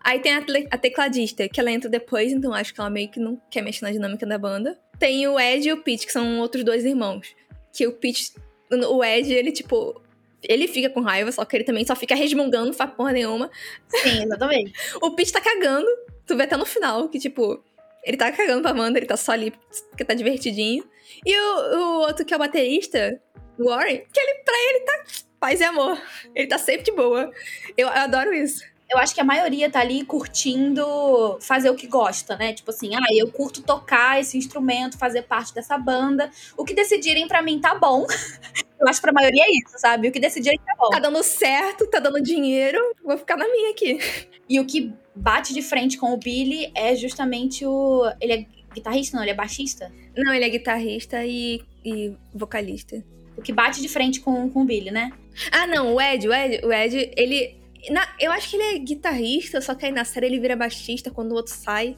[0.00, 3.20] Aí tem a, a, tecladista, que ela entra depois, então acho que ela meio que
[3.20, 4.80] não quer mexer na dinâmica da banda.
[4.98, 7.34] Tem o Ed e o Pete, que são outros dois irmãos.
[7.74, 8.32] Que o Pete.
[8.70, 10.00] O Ed, ele, tipo,
[10.48, 13.50] ele fica com raiva, só que ele também só fica resmungando, não faz porra nenhuma.
[13.88, 14.72] Sim, exatamente.
[15.02, 15.86] o Pete tá cagando.
[16.26, 17.62] Tu vê até no final que, tipo,
[18.04, 19.52] ele tá cagando pra Amanda, ele tá só ali
[19.90, 20.84] porque tá divertidinho.
[21.24, 23.20] E o, o outro que é o baterista,
[23.58, 25.04] o Warren, que ele, pra ele tá
[25.38, 26.00] paz e amor.
[26.34, 27.30] Ele tá sempre de boa.
[27.76, 31.86] Eu, eu adoro isso eu acho que a maioria tá ali curtindo fazer o que
[31.86, 32.52] gosta, né?
[32.52, 36.30] Tipo assim, ah, eu curto tocar esse instrumento, fazer parte dessa banda.
[36.56, 38.06] O que decidirem para mim tá bom.
[38.80, 40.08] eu acho que pra maioria é isso, sabe?
[40.08, 40.90] O que decidirem tá bom.
[40.90, 43.98] Tá dando certo, tá dando dinheiro, vou ficar na minha aqui.
[44.48, 48.08] E o que bate de frente com o Billy é justamente o.
[48.20, 49.24] Ele é guitarrista, não?
[49.24, 49.92] Ele é baixista?
[50.16, 53.04] Não, ele é guitarrista e, e vocalista.
[53.36, 55.10] O que bate de frente com, com o Billy, né?
[55.50, 57.60] Ah, não, o Ed, o Ed, o Ed, ele
[57.90, 61.10] na, eu acho que ele é guitarrista, só que aí na série ele vira baixista
[61.10, 61.96] quando o outro sai.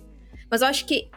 [0.50, 1.08] Mas eu acho que.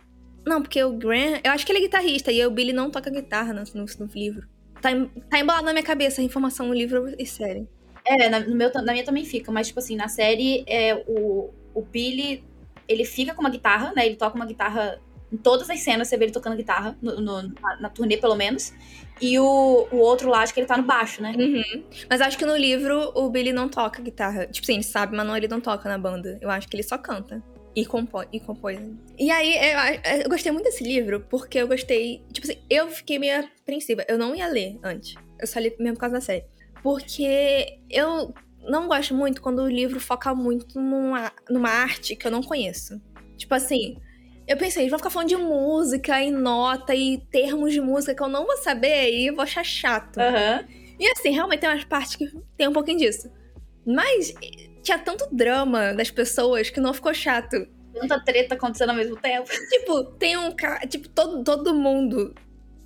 [0.45, 1.39] Não, porque o Graham.
[1.43, 4.06] Eu acho que ele é guitarrista e o Billy não toca guitarra no, no, no
[4.13, 4.47] livro.
[4.82, 4.89] Tá,
[5.30, 7.67] tá embalado na minha cabeça a informação no livro e série.
[8.06, 11.52] É, na, no meu, na minha também fica, mas, tipo assim, na série, é, o,
[11.74, 12.44] o Billy,
[12.88, 14.06] ele fica com uma guitarra, né?
[14.06, 15.00] Ele toca uma guitarra
[15.32, 18.36] em todas as cenas, você vê ele tocando guitarra, no, no, na, na, turnê, pelo
[18.36, 18.74] menos.
[19.22, 21.34] E o, o outro lá, acho que ele tá no baixo, né?
[21.38, 21.84] Uhum.
[22.10, 24.48] Mas acho que no livro o Billy não toca guitarra.
[24.48, 26.38] Tipo assim, ele sabe, mas não, ele não toca na banda.
[26.41, 27.41] Eu acho que ele só canta.
[27.75, 28.27] E compõe.
[28.34, 28.97] E, compõe.
[29.17, 32.21] e aí, eu, eu, gostei muito desse livro, porque eu gostei.
[32.31, 34.05] Tipo assim, eu fiquei meio apreensiva.
[34.07, 35.15] Eu não ia ler antes.
[35.39, 36.45] Eu só li mesmo por causa da série.
[36.84, 38.34] Porque eu
[38.67, 43.01] não gosto muito quando o livro foca muito numa, numa arte que eu não conheço.
[43.38, 43.97] Tipo assim,
[44.47, 48.27] eu pensei, vão ficar falando de música e nota e termos de música que eu
[48.27, 50.17] não vou saber e vou achar chato.
[50.17, 50.95] Uhum.
[50.99, 53.31] E assim, realmente tem umas partes que tem um pouquinho disso.
[53.86, 54.34] Mas
[54.82, 57.67] tinha tanto drama das pessoas que não ficou chato.
[57.94, 59.50] Tanta treta acontecendo ao mesmo tempo.
[59.70, 60.88] Tipo, tem um cara.
[60.88, 62.34] Tipo, todo, todo mundo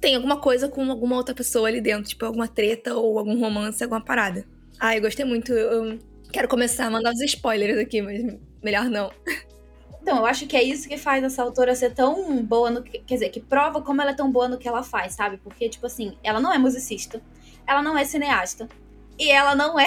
[0.01, 2.09] tem alguma coisa com alguma outra pessoa ali dentro.
[2.09, 4.45] Tipo, alguma treta ou algum romance, alguma parada.
[4.79, 5.51] Ah, eu gostei muito.
[5.51, 5.99] Eu
[6.31, 8.21] quero começar a mandar os spoilers aqui, mas
[8.61, 9.11] melhor não.
[10.01, 12.99] Então, eu acho que é isso que faz essa autora ser tão boa no que.
[12.99, 15.37] Quer dizer, que prova como ela é tão boa no que ela faz, sabe?
[15.37, 17.19] Porque, tipo assim, ela não é musicista,
[17.65, 18.69] ela não é cineasta.
[19.17, 19.85] E ela não é.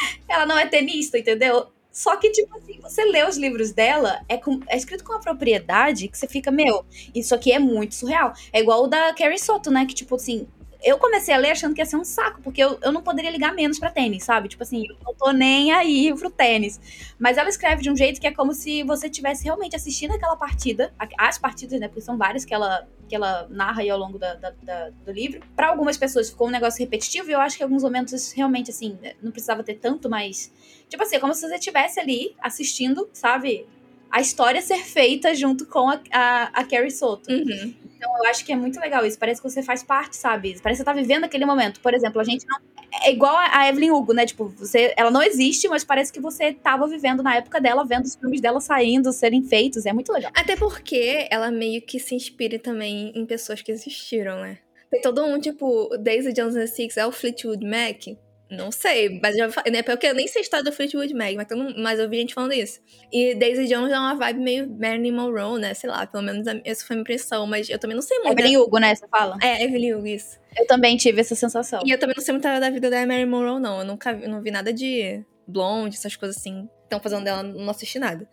[0.28, 1.68] ela não é tenista, entendeu?
[1.96, 5.20] Só que, tipo assim, você lê os livros dela, é, com, é escrito com uma
[5.20, 8.34] propriedade que você fica, meu, isso aqui é muito surreal.
[8.52, 9.86] É igual o da Carrie Soto, né?
[9.86, 10.46] Que, tipo assim,
[10.82, 13.30] eu comecei a ler achando que ia ser um saco, porque eu, eu não poderia
[13.30, 14.48] ligar menos para tênis, sabe?
[14.48, 16.80] Tipo assim, eu não tô nem aí pro tênis.
[17.18, 20.36] Mas ela escreve de um jeito que é como se você tivesse realmente assistindo aquela
[20.36, 21.88] partida, as partidas, né?
[21.88, 25.12] Porque são várias que ela, que ela narra aí ao longo da, da, da, do
[25.12, 25.40] livro.
[25.54, 28.70] Para algumas pessoas ficou um negócio repetitivo, e eu acho que em alguns momentos realmente,
[28.70, 30.52] assim, não precisava ter tanto, mas.
[30.88, 33.66] Tipo assim, é como se você estivesse ali assistindo, sabe?
[34.10, 37.30] A história ser feita junto com a, a, a Carrie Soto.
[37.30, 37.74] Uhum.
[37.96, 39.18] Então eu acho que é muito legal isso.
[39.18, 40.58] Parece que você faz parte, sabe?
[40.62, 41.80] Parece que você tá vivendo aquele momento.
[41.80, 42.58] Por exemplo, a gente não.
[43.02, 44.24] É igual a Evelyn Hugo, né?
[44.24, 48.04] Tipo, você, ela não existe, mas parece que você tava vivendo na época dela, vendo
[48.04, 49.84] os filmes dela saindo, serem feitos.
[49.84, 50.30] É muito legal.
[50.34, 54.58] Até porque ela meio que se inspira também em pessoas que existiram, né?
[54.90, 58.16] Tem todo um, tipo, Daisy Jones and Six é o Fleetwood Mac.
[58.48, 61.46] Não sei, mas já né, porque eu nem sei a história do Fleetwood Mac, mas,
[61.76, 62.80] mas eu vi gente falando isso.
[63.12, 65.74] E Daisy Jones é uma vibe meio Marilyn Monroe, né?
[65.74, 68.38] Sei lá, pelo menos essa foi a impressão, mas eu também não sei muito.
[68.38, 68.94] Evelyn Hugo, né?
[68.94, 69.36] Você fala?
[69.42, 70.38] É, Evelyn Hugo, isso.
[70.56, 71.82] Eu também tive essa sensação.
[71.84, 73.80] E eu também não sei muito da vida da Marilyn Monroe, não.
[73.80, 76.68] Eu nunca vi, não vi nada de blonde, essas coisas assim.
[76.84, 78.28] Estão fazendo dela, não assisti nada.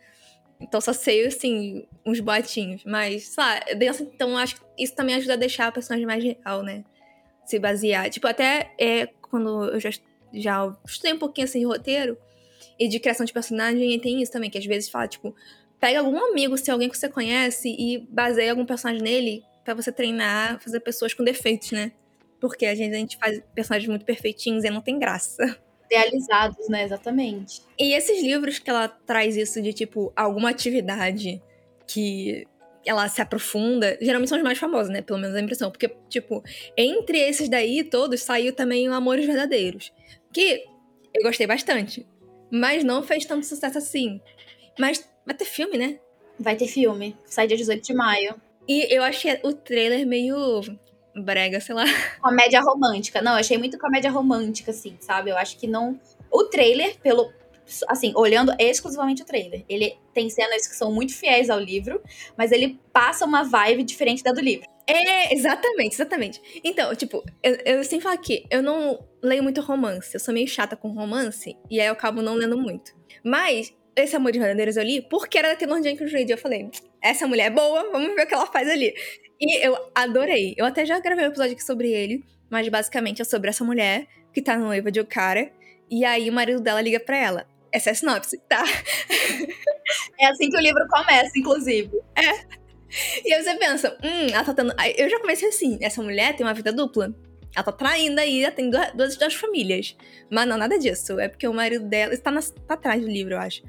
[0.60, 2.84] Então só sei, assim, uns boatinhos.
[2.84, 3.60] Mas, sei lá,
[4.00, 6.84] então acho que isso também ajuda a deixar a personagem mais real, né?
[7.44, 8.08] Se basear.
[8.10, 9.90] Tipo, até é, quando eu já,
[10.32, 12.16] já estudei um pouquinho assim de roteiro
[12.78, 15.34] e de criação de personagem, e tem isso também, que às vezes fala, tipo,
[15.80, 19.90] pega algum amigo, se alguém que você conhece, e baseia algum personagem nele para você
[19.90, 21.90] treinar, fazer pessoas com defeitos, né?
[22.40, 25.58] Porque a gente, a gente faz personagens muito perfeitinhos e não tem graça.
[25.86, 26.84] Idealizados, né?
[26.84, 27.60] Exatamente.
[27.76, 31.42] E esses livros que ela traz isso de, tipo, alguma atividade
[31.88, 32.46] que
[32.84, 35.02] ela se aprofunda, geralmente são os mais famosos, né?
[35.02, 35.70] Pelo menos a impressão.
[35.70, 36.42] Porque, tipo,
[36.76, 39.92] entre esses daí todos saiu também o Amores Verdadeiros.
[40.32, 40.64] Que
[41.14, 42.06] eu gostei bastante.
[42.50, 44.20] Mas não fez tanto sucesso assim.
[44.78, 45.98] Mas vai ter filme, né?
[46.38, 47.16] Vai ter filme.
[47.24, 48.34] Sai dia 18 de maio.
[48.68, 50.60] E eu achei o trailer meio
[51.14, 51.84] brega, sei lá.
[52.20, 53.22] Comédia romântica.
[53.22, 55.30] Não, eu achei muito comédia romântica, assim, sabe?
[55.30, 55.98] Eu acho que não.
[56.30, 57.32] O trailer, pelo,
[57.88, 62.02] assim, olhando exclusivamente o trailer, ele tem cenas que são muito fiéis ao livro,
[62.36, 64.66] mas ele passa uma vibe diferente da do livro.
[64.86, 66.60] É, exatamente, exatamente.
[66.62, 70.46] Então, tipo, eu, eu sempre falo aqui, eu não leio muito romance, eu sou meio
[70.46, 72.92] chata com romance, e aí eu acabo não lendo muito.
[73.24, 76.70] Mas, esse Amor de Verdadeiros eu li porque era da Taylor Jenkins Reid, eu falei,
[77.02, 78.94] essa mulher é boa, vamos ver o que ela faz ali.
[79.40, 83.24] E eu adorei, eu até já gravei um episódio aqui sobre ele, mas basicamente é
[83.24, 85.50] sobre essa mulher que tá noiva de um cara,
[85.90, 88.62] e aí o marido dela liga pra ela, essa é a sinopse, tá?
[90.18, 91.90] É assim que o livro começa, inclusive.
[92.16, 93.26] É.
[93.28, 94.72] E aí você pensa, hum, ela tá tendo.
[94.96, 97.14] Eu já comecei assim, essa mulher tem uma vida dupla.
[97.54, 99.94] Ela tá traindo aí, ela tem duas, duas, duas famílias.
[100.30, 101.18] Mas não, nada disso.
[101.18, 102.14] É porque o marido dela.
[102.14, 103.62] Está nas, tá atrás do livro, eu acho.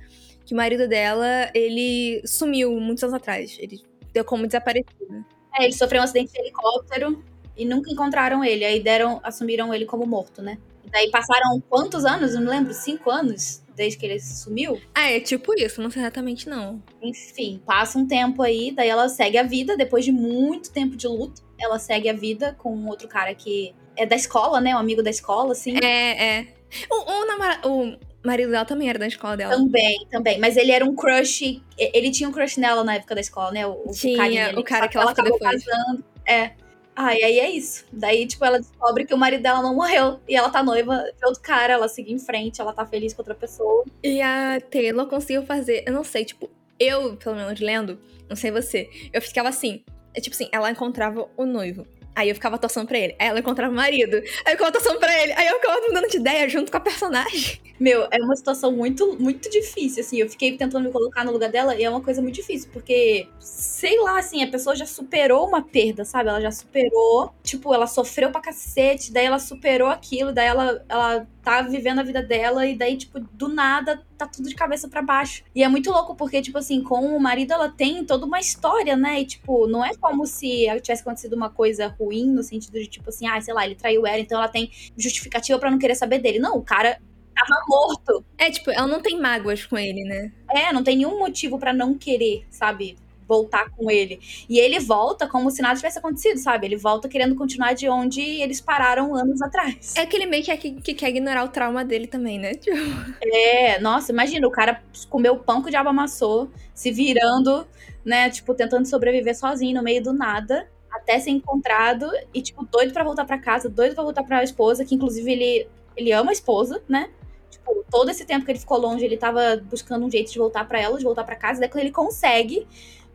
[0.45, 3.57] Que o marido dela, ele sumiu muitos anos atrás.
[3.59, 5.25] Ele deu como desaparecido.
[5.59, 7.21] É, ele sofreu um acidente de helicóptero
[7.57, 8.63] e nunca encontraram ele.
[8.63, 10.57] Aí deram, assumiram ele como morto, né?
[10.85, 12.35] E daí passaram quantos anos?
[12.35, 13.64] Não lembro, cinco anos?
[13.75, 14.79] Desde que ele sumiu.
[14.93, 16.81] Ah, é tipo isso, não sei exatamente não.
[17.01, 21.07] Enfim, passa um tempo aí, daí ela segue a vida, depois de muito tempo de
[21.07, 24.75] luto, ela segue a vida com um outro cara que é da escola, né?
[24.75, 25.77] Um amigo da escola, assim.
[25.83, 26.47] É, é.
[26.89, 29.55] O, o, namora, o marido dela também era da escola dela.
[29.55, 30.39] Também, também.
[30.39, 31.61] Mas ele era um crush.
[31.77, 33.65] Ele tinha um crush nela na época da escola, né?
[33.65, 35.63] O, tinha, o, o cara que ela, ela ficou depois.
[35.63, 36.03] Casando.
[36.27, 36.51] É.
[36.95, 37.85] Ah, e aí é isso.
[37.91, 40.19] Daí, tipo, ela descobre que o marido dela não morreu.
[40.27, 43.21] E ela tá noiva de outro cara, ela segue em frente, ela tá feliz com
[43.21, 43.83] outra pessoa.
[44.01, 48.51] E a Taylor conseguiu fazer, eu não sei, tipo, eu, pelo menos lendo, não sei
[48.51, 49.83] você, eu ficava assim.
[50.13, 51.85] É tipo assim, ela encontrava o noivo.
[52.15, 53.15] Aí eu ficava torcendo pra ele.
[53.19, 54.15] Aí ela encontrava o marido.
[54.17, 55.33] Aí eu ficava torcendo pra ele.
[55.33, 57.59] Aí eu ficava mudando de ideia junto com a personagem.
[57.77, 60.17] Meu, é uma situação muito, muito difícil, assim.
[60.17, 63.27] Eu fiquei tentando me colocar no lugar dela e é uma coisa muito difícil, porque,
[63.37, 66.29] sei lá, assim, a pessoa já superou uma perda, sabe?
[66.29, 67.33] Ela já superou.
[67.43, 72.03] Tipo, ela sofreu pra cacete, daí ela superou aquilo, daí ela, ela tá vivendo a
[72.03, 75.43] vida dela e daí, tipo, do nada tá tudo de cabeça para baixo.
[75.53, 78.95] E é muito louco porque, tipo assim, com o marido ela tem toda uma história,
[78.95, 79.21] né?
[79.21, 83.09] E, tipo, não é como se tivesse acontecido uma coisa ruim no sentido de, tipo
[83.09, 86.19] assim, ah, sei lá, ele traiu ela, então ela tem justificativa para não querer saber
[86.19, 86.39] dele.
[86.39, 86.99] Não, o cara
[87.35, 88.25] tava morto.
[88.37, 90.31] É, tipo, ela não tem mágoas com ele, né?
[90.49, 92.97] É, não tem nenhum motivo para não querer, sabe?
[93.27, 94.19] Voltar com ele.
[94.47, 96.67] E ele volta como se nada tivesse acontecido, sabe?
[96.67, 99.95] Ele volta querendo continuar de onde eles pararam anos atrás.
[99.95, 102.53] É aquele meio que, é, que, que quer ignorar o trauma dele também, né?
[102.53, 102.77] Tipo...
[103.21, 107.67] É, nossa, imagina, o cara comeu pão que o diabo amassou, se virando,
[108.03, 108.29] né?
[108.29, 110.69] Tipo, tentando sobreviver sozinho no meio do nada.
[110.91, 114.85] Até ser encontrado e, tipo, doido para voltar para casa, doido pra voltar pra esposa,
[114.85, 117.09] que inclusive ele, ele ama a esposa, né?
[117.49, 120.65] Tipo, todo esse tempo que ele ficou longe, ele tava buscando um jeito de voltar
[120.65, 122.65] para ela, de voltar para casa, daí quando ele consegue,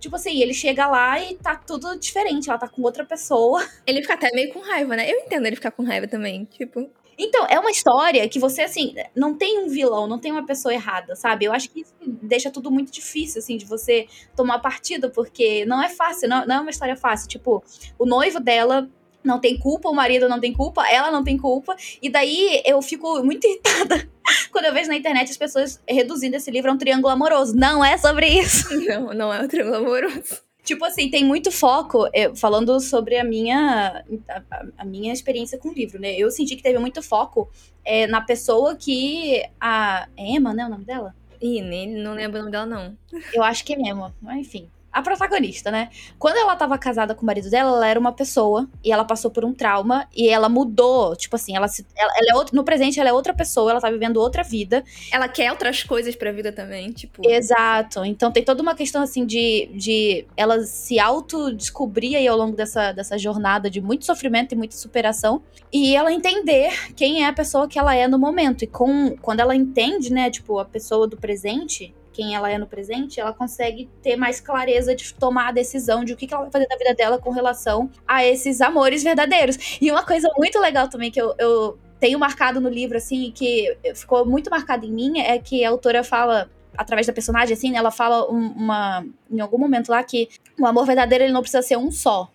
[0.00, 2.48] Tipo assim, ele chega lá e tá tudo diferente.
[2.48, 3.62] Ela tá com outra pessoa.
[3.86, 5.10] Ele fica até meio com raiva, né?
[5.10, 6.44] Eu entendo ele ficar com raiva também.
[6.44, 6.90] Tipo.
[7.18, 10.72] Então, é uma história que você, assim, não tem um vilão, não tem uma pessoa
[10.72, 11.44] errada, sabe?
[11.44, 15.82] Eu acho que isso deixa tudo muito difícil, assim, de você tomar partido, porque não
[15.82, 17.28] é fácil, não, não é uma história fácil.
[17.28, 17.62] Tipo,
[17.98, 18.88] o noivo dela
[19.22, 21.76] não tem culpa, o marido não tem culpa, ela não tem culpa.
[22.00, 24.08] E daí eu fico muito irritada
[24.50, 27.54] quando eu vejo na internet as pessoas reduzindo esse livro a um triângulo amoroso.
[27.54, 28.68] Não é sobre isso.
[28.90, 30.40] Não, não é um triângulo amoroso.
[30.64, 35.70] Tipo assim, tem muito foco, eu, falando sobre a minha, a, a, minha experiência com
[35.70, 36.14] o livro, né?
[36.14, 37.48] Eu senti que teve muito foco
[37.84, 39.42] é, na pessoa que.
[39.60, 40.66] A Emma, né?
[40.66, 41.14] O nome dela?
[41.40, 42.96] Ih, nem, não lembro o nome dela, não.
[43.32, 45.88] Eu acho que é Emma, mas enfim a protagonista, né?
[46.18, 49.30] Quando ela tava casada com o marido dela, ela era uma pessoa e ela passou
[49.30, 51.14] por um trauma e ela mudou.
[51.16, 53.80] Tipo assim, ela, se, ela, ela é outra, no presente ela é outra pessoa, ela
[53.80, 54.82] tá vivendo outra vida.
[55.12, 57.22] Ela quer outras coisas pra vida também, tipo.
[57.28, 58.04] Exato.
[58.04, 62.92] Então tem toda uma questão assim de, de ela se autodescobrir aí ao longo dessa,
[62.92, 67.68] dessa jornada de muito sofrimento e muita superação e ela entender quem é a pessoa
[67.68, 68.64] que ela é no momento.
[68.64, 72.66] E com, quando ela entende, né, tipo, a pessoa do presente, quem ela é no
[72.66, 76.52] presente, ela consegue ter mais clareza de tomar a decisão de o que ela vai
[76.52, 79.78] fazer da vida dela com relação a esses amores verdadeiros.
[79.80, 83.76] E uma coisa muito legal também que eu, eu tenho marcado no livro, assim, que
[83.94, 87.90] ficou muito marcado em mim, é que a autora fala através da personagem, assim, ela
[87.90, 91.90] fala uma, em algum momento lá que o amor verdadeiro ele não precisa ser um
[91.90, 92.30] só.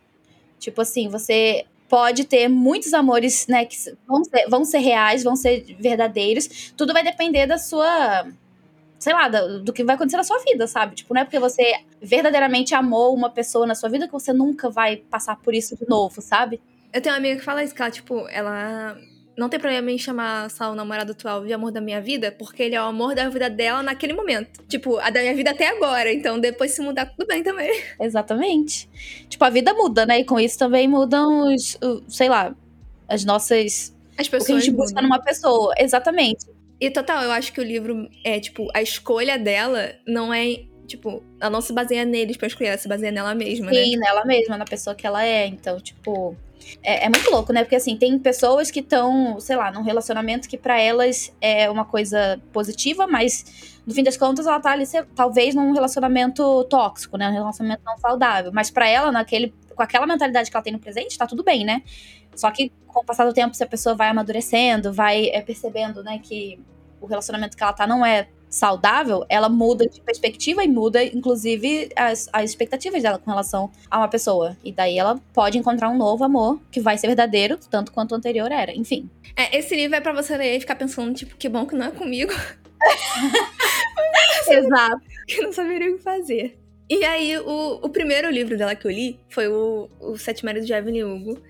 [0.60, 3.76] Tipo assim, você pode ter muitos amores, né, que
[4.08, 6.74] vão ser, vão ser reais, vão ser verdadeiros.
[6.78, 8.26] Tudo vai depender da sua
[9.06, 10.96] sei lá, do, do, que vai acontecer na sua vida, sabe?
[10.96, 14.68] Tipo, não é porque você verdadeiramente amou uma pessoa na sua vida que você nunca
[14.68, 16.60] vai passar por isso de novo, sabe?
[16.92, 18.98] Eu tenho uma amiga que fala isso, que ela, tipo, ela
[19.38, 22.64] não tem problema em chamar só o namorado atual de amor da minha vida, porque
[22.64, 24.64] ele é o amor da vida dela naquele momento.
[24.68, 26.12] Tipo, a da minha vida até agora.
[26.12, 27.80] Então, depois se mudar, tudo bem também.
[28.02, 28.90] Exatamente.
[29.30, 30.22] Tipo, a vida muda, né?
[30.22, 32.56] E com isso também mudam os, sei lá,
[33.08, 33.96] as nossas.
[34.18, 34.42] As pessoas.
[34.42, 35.76] O que a gente busca numa pessoa.
[35.78, 36.55] Exatamente.
[36.80, 41.24] E total, eu acho que o livro é, tipo, a escolha dela não é, tipo,
[41.40, 43.84] ela não se baseia neles pra escolher, ela se baseia nela mesma, Sim, né?
[43.84, 45.48] Sim, nela mesma, na pessoa que ela é.
[45.48, 46.36] Então, tipo.
[46.82, 47.64] É, é muito louco, né?
[47.64, 51.86] Porque assim, tem pessoas que estão, sei lá, num relacionamento que para elas é uma
[51.86, 54.84] coisa positiva, mas no fim das contas ela tá ali,
[55.16, 57.30] talvez, num relacionamento tóxico, né?
[57.30, 58.52] Um relacionamento não saudável.
[58.52, 61.66] Mas para ela, naquele, com aquela mentalidade que ela tem no presente, tá tudo bem,
[61.66, 61.84] né?
[62.36, 66.04] Só que com o passar do tempo, se a pessoa vai amadurecendo, vai é, percebendo,
[66.04, 66.60] né, que
[67.02, 71.90] o relacionamento que ela tá não é saudável, ela muda de perspectiva e muda, inclusive,
[71.96, 74.56] as, as expectativas dela com relação a uma pessoa.
[74.64, 78.16] E daí ela pode encontrar um novo amor que vai ser verdadeiro, tanto quanto o
[78.16, 78.74] anterior era.
[78.74, 79.10] Enfim.
[79.36, 81.88] É, esse livro é para você ler e ficar pensando, tipo, que bom que não
[81.88, 82.32] é comigo.
[84.48, 85.02] Exato.
[85.28, 86.58] Que não saberia o que fazer.
[86.90, 90.68] E aí, o, o primeiro livro dela que eu li foi o, o Sete Maridos
[90.68, 91.42] de Evelyn Hugo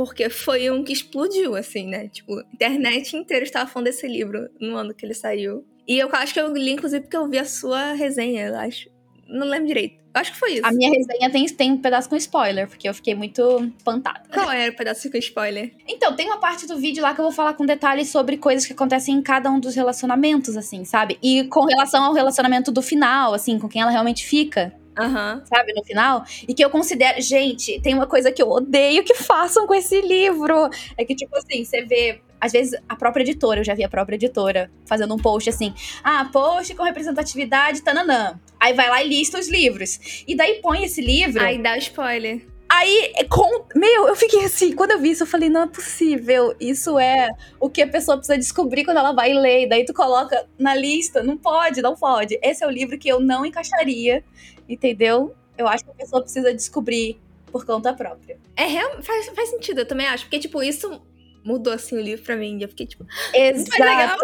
[0.00, 2.08] porque foi um que explodiu, assim, né?
[2.08, 5.62] Tipo, a internet inteira estava falando desse livro no ano que ele saiu.
[5.86, 8.88] E eu acho que eu li, inclusive, porque eu vi a sua resenha, eu acho.
[9.28, 10.00] Não lembro direito.
[10.14, 10.64] Eu acho que foi isso.
[10.64, 13.42] A minha resenha tem, tem um pedaço com spoiler, porque eu fiquei muito
[13.76, 14.22] espantada.
[14.32, 15.72] Qual era o pedaço com spoiler?
[15.86, 18.64] Então, tem uma parte do vídeo lá que eu vou falar com detalhes sobre coisas
[18.64, 21.18] que acontecem em cada um dos relacionamentos, assim, sabe?
[21.22, 24.74] E com relação ao relacionamento do final, assim, com quem ela realmente fica.
[25.00, 25.42] Uhum.
[25.46, 26.24] Sabe, no final.
[26.46, 27.20] E que eu considero.
[27.20, 30.68] Gente, tem uma coisa que eu odeio que façam com esse livro.
[30.96, 32.20] É que, tipo assim, você vê.
[32.40, 35.74] Às vezes, a própria editora, eu já vi a própria editora fazendo um post assim:
[36.02, 38.40] ah, post com representatividade, tananã.
[38.58, 40.24] Aí vai lá e lista os livros.
[40.26, 41.42] E daí põe esse livro.
[41.42, 42.46] Aí dá spoiler.
[42.72, 43.64] Aí, com.
[43.74, 46.54] Meu, eu fiquei assim, quando eu vi isso, eu falei, não é possível.
[46.60, 47.28] Isso é
[47.58, 49.68] o que a pessoa precisa descobrir quando ela vai ler.
[49.68, 51.22] Daí tu coloca na lista.
[51.22, 52.38] Não pode, não pode.
[52.42, 54.22] Esse é o livro que eu não encaixaria
[54.72, 55.34] entendeu?
[55.58, 58.38] Eu acho que a pessoa precisa descobrir por conta própria.
[58.56, 60.24] É, real, faz, faz sentido, eu também acho.
[60.24, 61.02] Porque, tipo, isso
[61.44, 62.58] mudou, assim, o livro pra mim.
[62.60, 63.04] Eu fiquei, tipo,
[63.34, 64.22] exato.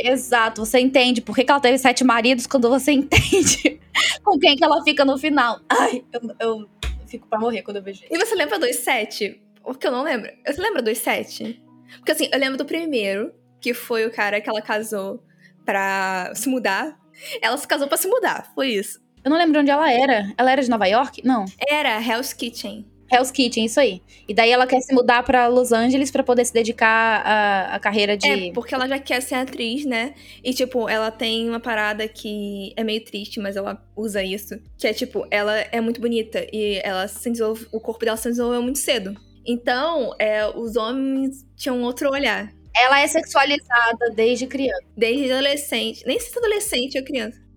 [0.00, 3.80] Exato, você entende por que, que ela teve sete maridos quando você entende
[4.22, 5.58] com quem que ela fica no final.
[5.68, 6.68] Ai, eu, eu
[7.08, 8.12] fico pra morrer quando eu vejo isso.
[8.12, 9.42] E você lembra dos sete?
[9.62, 10.30] Porque eu não lembro.
[10.46, 11.62] Você lembra dos sete?
[11.96, 15.22] Porque assim, eu lembro do primeiro, que foi o cara que ela casou
[15.64, 16.98] pra se mudar.
[17.42, 19.00] Ela se casou pra se mudar, foi isso.
[19.24, 20.32] Eu não lembro onde ela era.
[20.38, 21.22] Ela era de Nova York?
[21.24, 21.44] Não.
[21.68, 22.86] Era Hell's Kitchen.
[23.10, 24.02] Hell's Kitchen, isso aí.
[24.28, 27.80] E daí ela quer se mudar para Los Angeles para poder se dedicar à, à
[27.80, 28.48] carreira de.
[28.48, 30.14] É, porque ela já quer ser atriz, né?
[30.44, 34.58] E, tipo, ela tem uma parada que é meio triste, mas ela usa isso.
[34.76, 38.28] Que é, tipo, ela é muito bonita e ela se desenvolve, o corpo dela se
[38.28, 39.14] desenvolveu muito cedo.
[39.46, 42.52] Então, é, os homens tinham outro olhar.
[42.76, 44.84] Ela é sexualizada desde criança.
[44.96, 46.06] Desde adolescente.
[46.06, 47.47] Nem se é adolescente ou criança.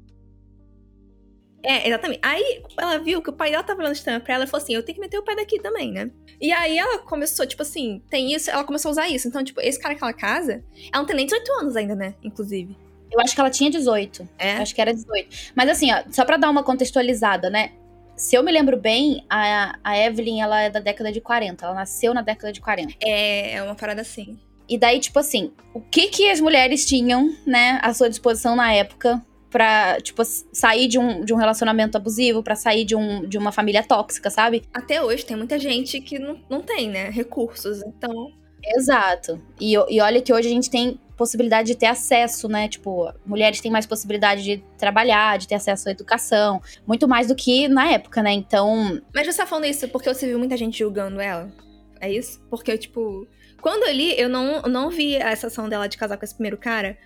[1.64, 2.20] É, exatamente.
[2.24, 4.74] Aí ela viu que o pai dela tava falando estranho pra ela e falou assim:
[4.74, 6.10] eu tenho que meter o pai daqui também, né?
[6.40, 9.28] E aí ela começou, tipo assim, tem isso, ela começou a usar isso.
[9.28, 12.16] Então, tipo, esse cara que ela casa, ela não tem nem 18 anos ainda, né?
[12.24, 12.76] Inclusive.
[13.12, 14.28] Eu acho que ela tinha 18.
[14.40, 14.54] É.
[14.54, 15.52] Acho que era 18.
[15.56, 17.72] Mas assim, ó, só pra dar uma contextualizada, né?
[18.16, 21.66] Se eu me lembro bem, a, a Evelyn, ela é da década de 40.
[21.66, 22.94] Ela nasceu na década de 40.
[23.04, 24.40] É, é uma parada assim.
[24.70, 28.74] E daí, tipo assim, o que que as mulheres tinham, né, à sua disposição na
[28.74, 29.22] época
[29.52, 33.52] pra, tipo, sair de um, de um relacionamento abusivo, pra sair de, um, de uma
[33.52, 34.64] família tóxica, sabe?
[34.74, 37.84] Até hoje tem muita gente que não, não tem, né, recursos.
[37.84, 38.32] Então,
[38.64, 39.42] Exato.
[39.60, 42.68] E, e olha que hoje a gente tem possibilidade de ter acesso, né?
[42.68, 47.36] Tipo, mulheres têm mais possibilidade de trabalhar, de ter acesso à educação, muito mais do
[47.36, 48.32] que na época, né?
[48.32, 51.52] Então, Mas você tá falando isso porque você viu muita gente julgando ela?
[52.00, 52.40] É isso?
[52.50, 53.28] Porque, tipo,
[53.62, 56.58] quando eu li, eu não, não vi essa ação dela de casar com esse primeiro
[56.58, 56.98] cara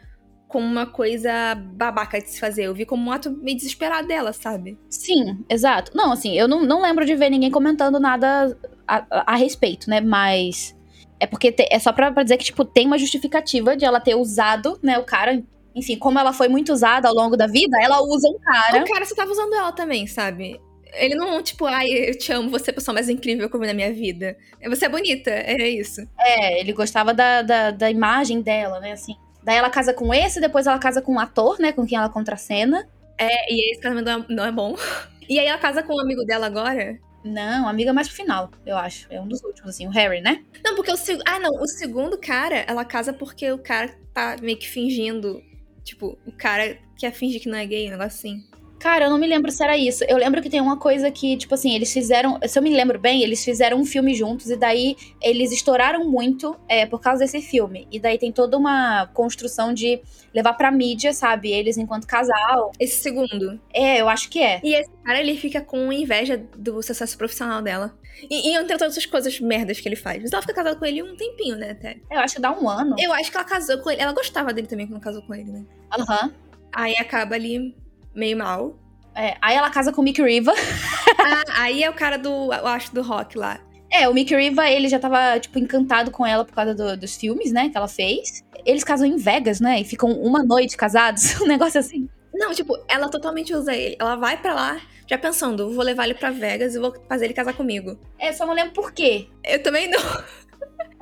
[0.47, 2.63] como uma coisa babaca de se fazer.
[2.63, 4.77] Eu vi como um ato meio desesperado dela, sabe?
[4.89, 5.91] sim, exato.
[5.95, 9.89] Não, assim, eu não, não lembro de ver ninguém comentando nada a, a- a respeito,
[9.89, 9.99] né?
[10.01, 10.75] Mas
[11.19, 13.99] é porque te- é só pra, pra dizer que, tipo, tem uma justificativa de ela
[13.99, 15.43] ter usado, né, o cara.
[15.73, 18.81] Enfim, como ela foi muito usada ao longo da vida, ela usa um cara.
[18.83, 20.59] O cara só tava usando ela também, sabe?
[20.93, 23.59] Ele não, tipo, ai, eu te amo, você é a pessoa mais incrível que eu
[23.59, 24.37] vi na minha vida.
[24.69, 25.99] Você é bonita, é isso.
[26.17, 29.15] É, ele gostava da, da, da imagem dela, né, assim.
[29.45, 32.09] Daí ela casa com esse, depois ela casa com um ator, né, com quem ela
[32.09, 32.87] contracena.
[33.17, 34.75] É, e esse casamento não é, não é bom.
[35.27, 36.99] E aí ela casa com um amigo dela agora.
[37.23, 39.07] Não, amiga mais pro final, eu acho.
[39.09, 40.45] É um dos últimos, assim, o Harry, né?
[40.63, 41.23] Não, porque o segundo.
[41.25, 41.49] Ah, não.
[41.63, 45.41] O segundo cara, ela casa porque o cara tá meio que fingindo.
[45.83, 48.43] Tipo, o cara quer fingir que não é gay, um negócio assim.
[48.85, 50.03] Cara, eu não me lembro se era isso.
[50.03, 52.39] Eu lembro que tem uma coisa que, tipo assim, eles fizeram.
[52.47, 56.55] Se eu me lembro bem, eles fizeram um filme juntos e daí eles estouraram muito
[56.69, 57.87] é, por causa desse filme.
[57.91, 59.99] E daí tem toda uma construção de
[60.31, 61.51] levar pra mídia, sabe?
[61.51, 62.71] Eles enquanto casal.
[62.79, 63.59] Esse segundo.
[63.73, 64.61] É, eu acho que é.
[64.63, 67.97] E esse cara, ele fica com inveja do sucesso profissional dela.
[68.29, 70.21] E, e entre todas essas coisas merdas que ele faz.
[70.21, 71.97] Mas ela fica casada com ele um tempinho, né, até.
[72.11, 72.95] Eu acho que dá um ano.
[72.99, 74.03] Eu acho que ela casou com ele.
[74.03, 75.65] Ela gostava dele também quando casou com ele, né?
[75.91, 76.31] Aham.
[76.71, 77.73] Aí acaba ali
[78.15, 78.75] meio mal.
[79.13, 80.53] É, aí ela casa com o Mick Riva.
[81.17, 83.59] Ah, aí é o cara do, eu acho, do rock lá.
[83.91, 87.15] É, o Mick Riva, ele já tava, tipo, encantado com ela por causa do- dos
[87.15, 88.43] filmes, né, que ela fez.
[88.65, 92.07] Eles casam em Vegas, né, e ficam uma noite casados, um negócio assim.
[92.33, 93.95] Não, tipo, ela totalmente usa ele.
[93.99, 97.33] Ela vai pra lá já pensando, vou levar ele pra Vegas e vou fazer ele
[97.33, 97.97] casar comigo.
[98.19, 99.27] É, só não lembro por quê.
[99.43, 100.01] Eu também não.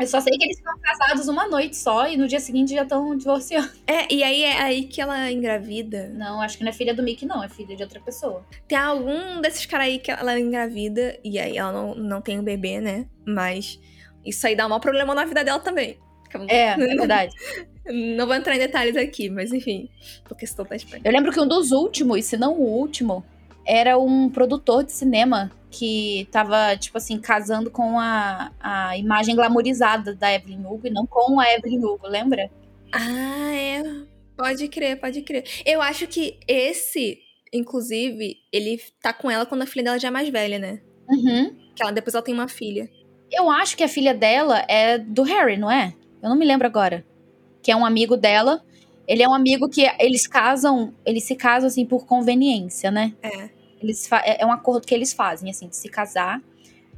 [0.04, 2.84] Eu só sei que eles ficam casados uma noite só e no dia seguinte já
[2.84, 3.72] estão divorciando.
[3.88, 6.10] É, e aí é aí que ela engravida.
[6.10, 8.46] Não, acho que não é filha do Mick, não, é filha de outra pessoa.
[8.68, 12.44] Tem algum desses caras aí que ela engravida e aí ela não, não tem o
[12.44, 13.06] bebê, né?
[13.26, 13.80] Mas
[14.26, 15.98] isso aí dá um maior problema na vida dela também.
[16.50, 17.34] É, é verdade.
[18.18, 19.89] Não vou entrar em detalhes aqui, mas enfim.
[20.24, 21.04] Porque senão tá estranho.
[21.06, 23.24] Eu lembro que um dos últimos, se não o último,
[23.65, 30.13] era um produtor de cinema que tava, tipo assim, casando com a, a imagem glamorizada
[30.13, 32.49] da Evelyn Hugo e não com a Evelyn Hugo, lembra?
[32.91, 33.84] Ah, é.
[34.38, 35.43] Pode crer, pode crer.
[35.65, 37.19] Eu acho que esse,
[37.52, 40.80] inclusive, ele tá com ela quando a filha dela já é mais velha, né?
[41.10, 41.56] Uhum.
[41.76, 42.88] Que ela depois ela tem uma filha.
[43.32, 45.93] Eu acho que a filha dela é do Harry, não é?
[46.21, 47.04] Eu não me lembro agora.
[47.63, 48.63] Que é um amigo dela.
[49.08, 53.13] Ele é um amigo que eles casam, eles se casam assim por conveniência, né?
[53.21, 53.49] É.
[53.84, 56.41] Eles é é um acordo que eles fazem, assim, de se casar.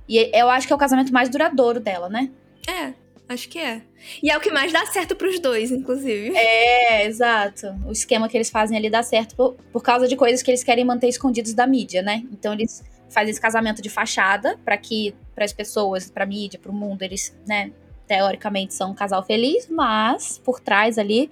[0.08, 2.30] E eu acho que é o casamento mais duradouro dela, né?
[2.68, 2.94] É,
[3.28, 3.82] acho que é.
[4.22, 6.36] E é o que mais dá certo pros dois, inclusive.
[6.36, 7.68] É, exato.
[7.86, 10.64] O esquema que eles fazem ali dá certo por, por causa de coisas que eles
[10.64, 12.24] querem manter escondidos da mídia, né?
[12.32, 16.72] Então eles fazem esse casamento de fachada para que para as pessoas, para mídia, para
[16.72, 17.72] o mundo, eles, né,
[18.08, 21.30] teoricamente são um casal feliz, mas por trás ali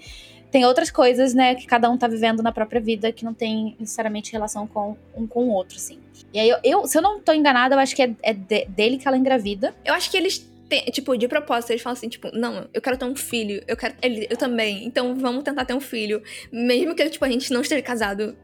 [0.53, 3.75] tem outras coisas, né, que cada um tá vivendo na própria vida que não tem
[3.79, 5.97] necessariamente relação com um com o outro, assim.
[6.31, 8.65] E aí eu, eu- se eu não tô enganada, eu acho que é, é de-
[8.65, 9.73] dele que ela engravida.
[9.83, 12.95] Eu acho que eles têm, tipo, de propósito, eles falam assim, tipo, não, eu quero
[12.97, 13.95] ter um filho, eu quero.
[14.01, 14.85] Ele, eu também.
[14.85, 16.21] Então vamos tentar ter um filho.
[16.51, 18.35] Mesmo que, tipo, a gente não esteja casado,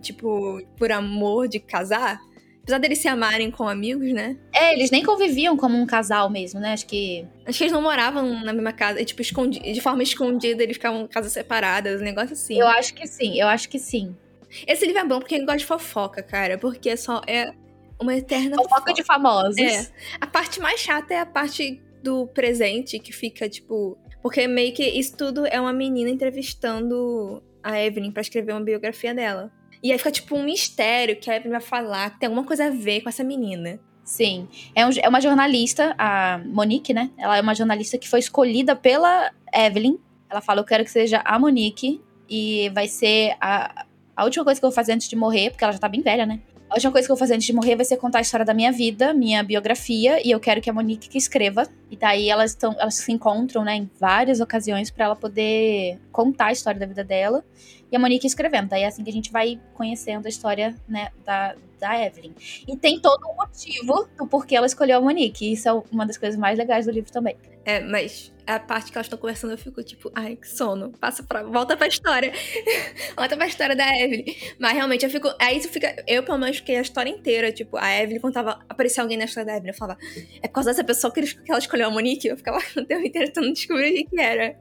[0.00, 2.18] tipo, por amor de casar.
[2.68, 4.36] Apesar deles se amarem com amigos, né?
[4.52, 6.74] É, eles nem conviviam como um casal mesmo, né?
[6.74, 9.00] Acho que Acho que eles não moravam na mesma casa.
[9.00, 12.60] E, tipo, escondi de forma escondida, eles ficavam em casas separadas, um negócio assim.
[12.60, 14.14] eu acho que sim, eu acho que sim.
[14.66, 16.58] Esse livro é bom porque ele gosta de fofoca, cara.
[16.58, 17.54] Porque é só é
[17.98, 19.56] uma eterna Fofoca de famosos.
[19.56, 19.88] É.
[20.20, 23.96] A parte mais chata é a parte do presente, que fica, tipo.
[24.20, 29.14] Porque meio que isso tudo é uma menina entrevistando a Evelyn pra escrever uma biografia
[29.14, 29.50] dela.
[29.82, 32.66] E aí fica, tipo, um mistério que a Evelyn vai falar que tem alguma coisa
[32.66, 33.78] a ver com essa menina.
[34.04, 34.48] Sim.
[34.74, 37.10] É, um, é uma jornalista, a Monique, né?
[37.18, 39.98] Ela é uma jornalista que foi escolhida pela Evelyn.
[40.30, 42.00] Ela fala: Eu quero que seja a Monique.
[42.30, 45.64] E vai ser a, a última coisa que eu vou fazer antes de morrer, porque
[45.64, 46.40] ela já tá bem velha, né?
[46.70, 48.44] A última coisa que eu vou fazer antes de morrer vai ser contar a história
[48.44, 51.66] da minha vida, minha biografia, e eu quero que a Monique que escreva.
[51.90, 56.46] E daí elas, tão, elas se encontram, né, em várias ocasiões para ela poder contar
[56.46, 57.42] a história da vida dela.
[57.90, 58.68] E a Monique escrevendo.
[58.68, 62.34] Daí é assim que a gente vai conhecendo a história, né, da, da Evelyn.
[62.66, 65.50] E tem todo um motivo do porquê ela escolheu a Monique.
[65.50, 67.36] Isso é uma das coisas mais legais do livro também.
[67.64, 70.90] É, mas a parte que elas estão conversando, eu fico tipo, ai, que sono.
[70.98, 71.42] Passa pra.
[71.42, 72.32] Volta pra história.
[73.14, 74.24] volta pra história da Evelyn.
[74.58, 75.28] Mas realmente eu fico.
[75.38, 76.02] Aí isso fica.
[76.06, 77.52] Eu, pelo menos, fiquei a história inteira.
[77.52, 78.58] Tipo, a Evelyn, quando tava.
[78.66, 80.00] Aparecia alguém na história da Evelyn, eu falava,
[80.42, 82.28] é por causa dessa pessoa que, ela escolheu a Monique?
[82.28, 84.56] Eu ficava o tempo inteiro tentando descobrir o que era.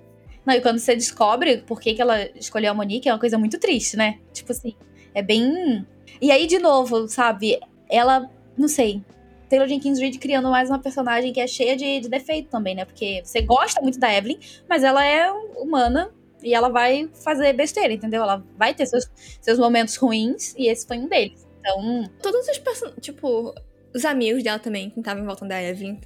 [0.45, 3.37] Não, e quando você descobre por que, que ela escolheu a Monique, é uma coisa
[3.37, 4.19] muito triste, né?
[4.33, 4.75] Tipo assim,
[5.13, 5.85] é bem.
[6.21, 7.57] E aí, de novo, sabe?
[7.89, 9.01] Ela, não sei,
[9.49, 12.85] Taylor Jenkins Reid criando mais uma personagem que é cheia de, de defeito também, né?
[12.85, 16.11] Porque você gosta muito da Evelyn, mas ela é humana
[16.43, 18.23] e ela vai fazer besteira, entendeu?
[18.23, 19.09] Ela vai ter seus,
[19.41, 21.47] seus momentos ruins e esse foi um deles.
[21.59, 22.09] Então.
[22.21, 23.01] Todos os personagens.
[23.01, 23.53] Tipo,
[23.93, 25.97] os amigos dela também, que estavam em volta da Evelyn,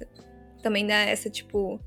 [0.62, 1.80] também dá essa, tipo.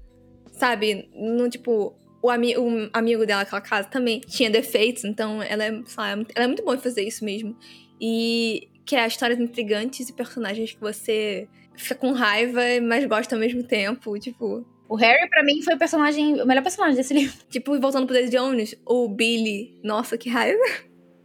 [0.51, 1.09] Sabe?
[1.13, 1.95] No tipo.
[2.21, 6.45] O, ami o amigo dela, aquela casa, também tinha defeitos, então ela é, sabe, ela
[6.45, 7.55] é muito boa em fazer isso mesmo.
[8.01, 13.39] E que é histórias intrigantes e personagens que você fica com raiva, mas gosta ao
[13.39, 14.65] mesmo tempo, tipo...
[14.87, 17.35] O Harry, para mim, foi o personagem, o melhor personagem desse livro.
[17.49, 20.63] Tipo, voltando pro Daisy Jones, o Billy, nossa, que raiva.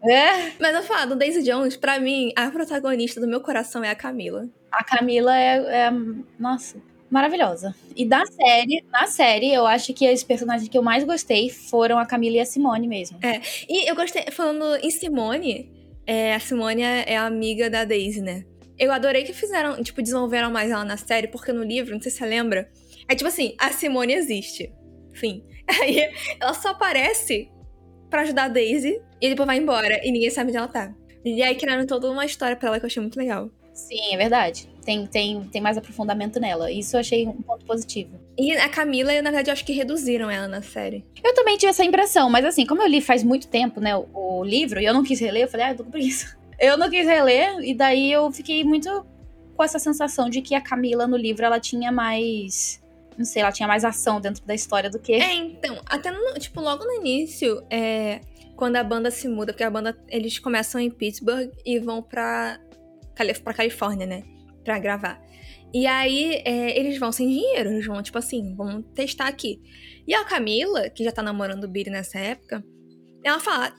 [0.02, 0.52] É.
[0.58, 3.94] Mas eu falo, do Daisy Jones, pra mim, a protagonista do meu coração é a
[3.94, 4.48] Camila.
[4.72, 5.90] A Camila é, é
[6.38, 6.78] nossa,
[7.10, 7.74] maravilhosa.
[7.94, 11.98] E da série, na série, eu acho que os personagens que eu mais gostei foram
[11.98, 13.18] a Camila e a Simone mesmo.
[13.20, 13.42] É.
[13.68, 15.70] E eu gostei, falando em Simone,
[16.10, 18.44] é, a Simone é a amiga da Daisy, né?
[18.76, 22.10] Eu adorei que fizeram, tipo, desenvolveram mais ela na série, porque no livro, não sei
[22.10, 22.68] se você lembra,
[23.08, 24.72] é tipo assim, a Simone existe.
[25.12, 25.44] Enfim.
[25.80, 27.48] Aí ela só aparece
[28.10, 30.92] para ajudar a Daisy e depois vai embora e ninguém sabe onde ela tá.
[31.24, 33.48] E aí criaram toda uma história para ela que eu achei muito legal.
[33.72, 34.68] Sim, é verdade.
[34.84, 36.72] Tem, tem, tem mais aprofundamento nela.
[36.72, 38.18] Isso eu achei um ponto positivo.
[38.40, 41.04] E a Camila, na verdade, eu acho que reduziram ela na série.
[41.22, 44.08] Eu também tive essa impressão, mas assim, como eu li faz muito tempo, né, o,
[44.14, 46.38] o livro, e eu não quis reler, eu falei, ah, eu tô com preguiça.
[46.60, 49.06] Eu não quis reler, e daí eu fiquei muito
[49.56, 52.78] com essa sensação de que a Camila no livro, ela tinha mais
[53.16, 55.14] não sei, ela tinha mais ação dentro da história do que.
[55.14, 58.20] É, então, até no, tipo, logo no início, é,
[58.56, 62.58] quando a banda se muda, porque a banda, eles começam em Pittsburgh e vão pra,
[63.42, 64.22] pra Califórnia, né?
[64.62, 65.18] Pra gravar.
[65.72, 69.60] E aí, é, eles vão sem dinheiro, eles vão, tipo assim, vamos testar aqui.
[70.06, 72.64] E a Camila, que já tá namorando o Billy nessa época,
[73.22, 73.72] ela fala,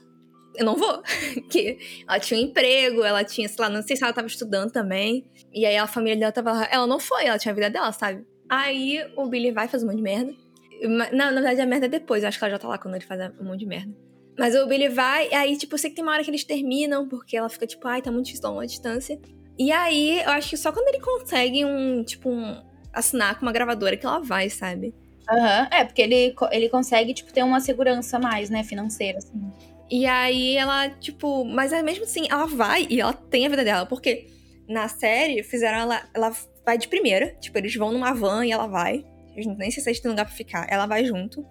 [0.54, 1.02] eu não vou.
[1.50, 1.78] que
[2.08, 5.26] ela tinha um emprego, ela tinha, sei lá, não sei se ela tava estudando também.
[5.52, 6.64] E aí a família dela tava.
[6.64, 8.24] Ela não foi, ela tinha a vida dela, sabe?
[8.48, 10.34] Aí o Billy vai fazer um monte de merda.
[10.82, 12.22] Na, na verdade, a merda é depois.
[12.22, 13.94] Eu acho que ela já tá lá quando ele faz um monte de merda.
[14.38, 16.44] Mas o Billy vai, e aí, tipo, eu sei que tem uma hora que eles
[16.44, 19.20] terminam, porque ela fica tipo, ai, tá muito distante, uma distância.
[19.58, 23.52] E aí, eu acho que só quando ele consegue um, tipo, um, assinar com uma
[23.52, 24.94] gravadora que ela vai, sabe?
[25.28, 25.68] Aham, uhum.
[25.70, 29.52] é, porque ele, ele consegue, tipo, ter uma segurança mais, né, financeira, assim.
[29.90, 33.62] E aí ela, tipo, mas é mesmo assim, ela vai e ela tem a vida
[33.62, 34.26] dela, porque
[34.66, 36.32] na série fizeram ela, ela
[36.64, 39.04] vai de primeira, tipo, eles vão numa van e ela vai.
[39.36, 40.66] Nem sei se eles têm lugar pra ficar.
[40.70, 41.46] Ela vai junto.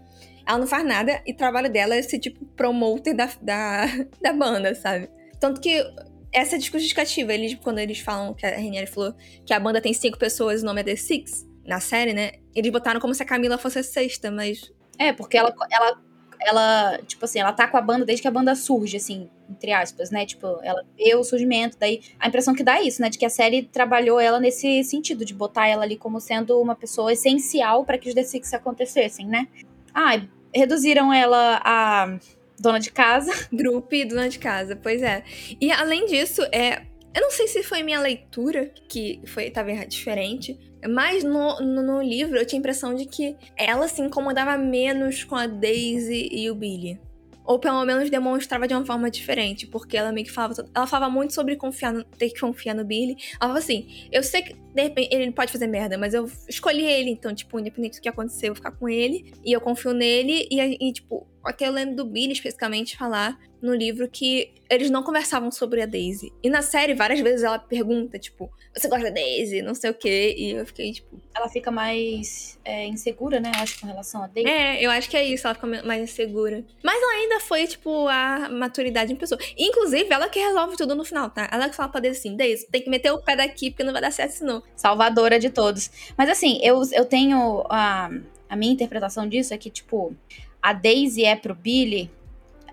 [0.48, 3.86] Ela não faz nada e o trabalho dela é ser, tipo, promoter da, da,
[4.22, 5.10] da banda, sabe?
[5.40, 5.84] Tanto que
[6.32, 7.34] essa é a justificativa.
[7.34, 9.14] Eles, quando eles falam, que a Renieri falou
[9.46, 12.34] que a banda tem cinco pessoas e o nome é The Six, na série, né?
[12.56, 14.72] Eles botaram como se a Camila fosse a sexta, mas.
[14.98, 16.02] É, porque ela, ela,
[16.42, 19.72] ela, tipo assim, ela tá com a banda desde que a banda surge, assim, entre
[19.72, 20.26] aspas, né?
[20.26, 23.10] Tipo, ela vê o surgimento, daí a impressão que dá é isso, né?
[23.10, 26.76] De que a série trabalhou ela nesse sentido, de botar ela ali como sendo uma
[26.76, 29.48] pessoa essencial para que os The Six acontecessem, né?
[29.94, 30.22] Ah,
[30.54, 32.18] reduziram ela a
[32.62, 33.32] dona de casa.
[33.52, 35.24] Grupo e dona de casa, pois é.
[35.60, 36.84] E além disso, é.
[37.14, 40.58] Eu não sei se foi minha leitura que foi tava diferente,
[40.88, 45.26] mas no, no, no, livro eu tinha a impressão de que ela se incomodava menos
[45.26, 46.98] com a Daisy e o Billy.
[47.44, 50.66] Ou pelo menos demonstrava de uma forma diferente, porque ela meio que falava.
[50.74, 53.18] Ela falava muito sobre confiar no, ter que confiar no Billy.
[53.32, 56.86] Ela falava assim: eu sei que de repente ele pode fazer merda, mas eu escolhi
[56.86, 59.34] ele, então, tipo, independente do que acontecer, eu vou ficar com ele.
[59.44, 60.48] E eu confio nele.
[60.50, 65.04] E, e tipo, até eu lendo do Billy especificamente falar no livro que eles não
[65.04, 66.34] conversavam sobre a Daisy.
[66.42, 69.62] E na série, várias vezes ela pergunta, tipo, você gosta da Daisy?
[69.62, 70.34] Não sei o quê.
[70.38, 71.22] E eu fiquei, tipo.
[71.36, 73.52] Ela fica mais é, insegura, né?
[73.54, 74.50] Eu acho, com relação a Daisy.
[74.50, 76.64] É, eu acho que é isso, ela fica mais insegura.
[76.82, 79.40] Mas ela ainda foi, tipo, a maturidade em pessoa.
[79.58, 81.50] Inclusive, ela que resolve tudo no final, tá?
[81.52, 83.94] Ela que fala pra Daisy assim, Daisy, tem que meter o pé daqui, porque não
[83.94, 84.64] vai dar certo senão.
[84.76, 85.92] Salvadora de todos.
[86.18, 87.66] Mas assim, eu, eu tenho.
[87.70, 88.10] A,
[88.50, 90.16] a minha interpretação disso é que, tipo,
[90.62, 92.10] a Daisy é pro Billy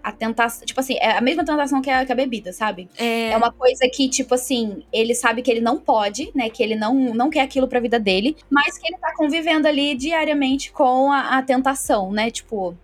[0.02, 0.64] a tentação.
[0.64, 2.88] Tipo assim, é a mesma tentação que a, que a bebida, sabe?
[2.96, 3.30] É...
[3.30, 6.48] é uma coisa que, tipo assim, ele sabe que ele não pode, né?
[6.48, 9.94] Que ele não, não quer aquilo pra vida dele, mas que ele tá convivendo ali
[9.94, 12.30] diariamente com a, a tentação, né?
[12.30, 12.76] Tipo,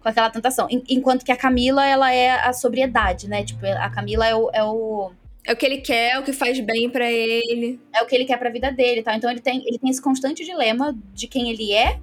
[0.00, 0.68] com aquela tentação.
[0.70, 3.44] Enquanto que a Camila, ela é a sobriedade, né?
[3.44, 4.50] Tipo, a Camila é o.
[4.52, 5.10] É o,
[5.44, 7.80] é o que ele quer, é o que faz bem para ele.
[7.92, 9.16] É o que ele quer pra vida dele, tá?
[9.16, 11.98] Então ele tem, ele tem esse constante dilema de quem ele é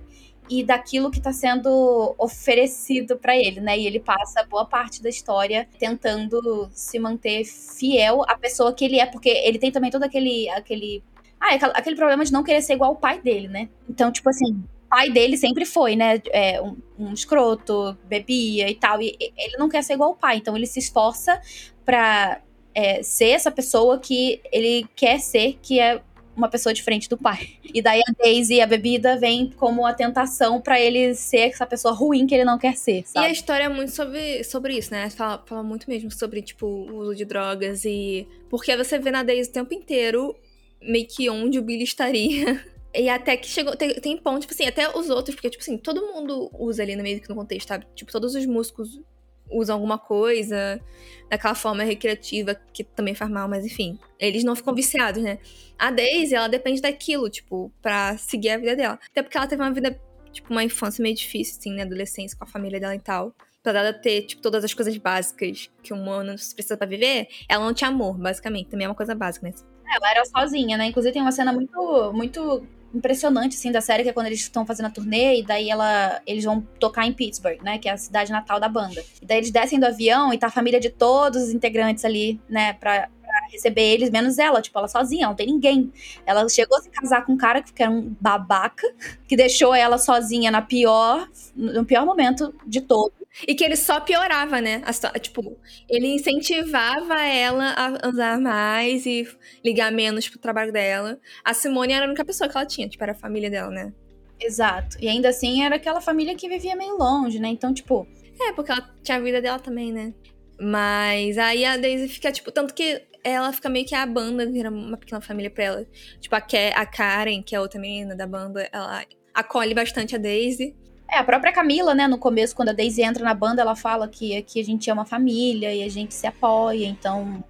[0.49, 3.77] e daquilo que está sendo oferecido para ele, né?
[3.77, 8.99] E ele passa boa parte da história tentando se manter fiel à pessoa que ele
[8.99, 11.03] é, porque ele tem também todo aquele aquele
[11.39, 13.69] ah, aquele problema de não querer ser igual ao pai dele, né?
[13.89, 16.21] Então, tipo assim, pai dele sempre foi, né?
[16.31, 19.01] É, um, um, escroto, bebia e tal.
[19.01, 21.41] E ele não quer ser igual ao pai, então ele se esforça
[21.83, 22.41] pra
[22.73, 26.01] é, ser essa pessoa que ele quer ser, que é
[26.36, 27.51] uma pessoa diferente do pai.
[27.73, 31.93] E daí a Daisy, a bebida, vem como a tentação para ele ser essa pessoa
[31.93, 33.25] ruim que ele não quer ser, sabe?
[33.25, 35.09] E a história é muito sobre, sobre isso, né?
[35.09, 38.27] Fala, fala muito mesmo sobre, tipo, o uso de drogas e...
[38.49, 40.36] Porque você vê na Daisy o tempo inteiro
[40.81, 42.63] meio que onde o Billy estaria.
[42.97, 43.75] E até que chegou.
[43.75, 46.95] Tem, tem ponto, tipo assim, até os outros, porque, tipo assim, todo mundo usa ali
[46.95, 47.86] no meio que no contexto, sabe?
[47.93, 49.01] Tipo, todos os músicos
[49.49, 50.81] usam alguma coisa
[51.29, 55.39] daquela forma recreativa que também faz mal, mas enfim, eles não ficam viciados, né?
[55.77, 58.99] A Daisy, ela depende daquilo, tipo, pra seguir a vida dela.
[59.09, 59.99] Até porque ela teve uma vida,
[60.31, 61.83] tipo, uma infância meio difícil, assim, né?
[61.83, 63.33] Adolescência com a família dela e tal.
[63.61, 67.65] Pra ela ter, tipo, todas as coisas básicas que um humano precisa pra viver, ela
[67.65, 68.69] não tinha amor, basicamente.
[68.69, 69.53] Também é uma coisa básica, né?
[69.95, 70.85] Ela era sozinha, né?
[70.85, 72.65] Inclusive tem uma cena muito, muito
[72.95, 76.21] impressionante, assim, da série, que é quando eles estão fazendo a turnê, e daí ela,
[76.25, 79.03] eles vão tocar em Pittsburgh, né, que é a cidade natal da banda.
[79.21, 82.39] E daí eles descem do avião e tá a família de todos os integrantes ali,
[82.49, 83.09] né, pra,
[83.51, 85.91] receber eles, menos ela, tipo, ela sozinha, não tem ninguém.
[86.25, 88.87] Ela chegou a se casar com um cara que era um babaca,
[89.27, 93.13] que deixou ela sozinha na pior, no pior momento de todo.
[93.47, 94.81] E que ele só piorava, né?
[94.86, 95.59] A, tipo,
[95.89, 99.27] ele incentivava ela a andar mais e
[99.63, 101.19] ligar menos pro trabalho dela.
[101.43, 103.93] A Simone era a única pessoa que ela tinha, tipo, era a família dela, né?
[104.39, 104.97] Exato.
[105.01, 107.49] E ainda assim era aquela família que vivia meio longe, né?
[107.49, 108.07] Então, tipo.
[108.39, 110.13] É, porque ela tinha a vida dela também, né?
[110.59, 114.69] Mas aí a Daisy fica, tipo, tanto que ela fica meio que a banda vira
[114.69, 115.88] uma pequena família pra ela.
[116.19, 120.19] Tipo, a, a Karen, que é a outra menina da banda, ela acolhe bastante a
[120.19, 120.75] Daisy.
[121.10, 124.08] É, a própria Camila, né, no começo, quando a Daisy entra na banda, ela fala
[124.08, 127.43] que aqui a gente é uma família e a gente se apoia, então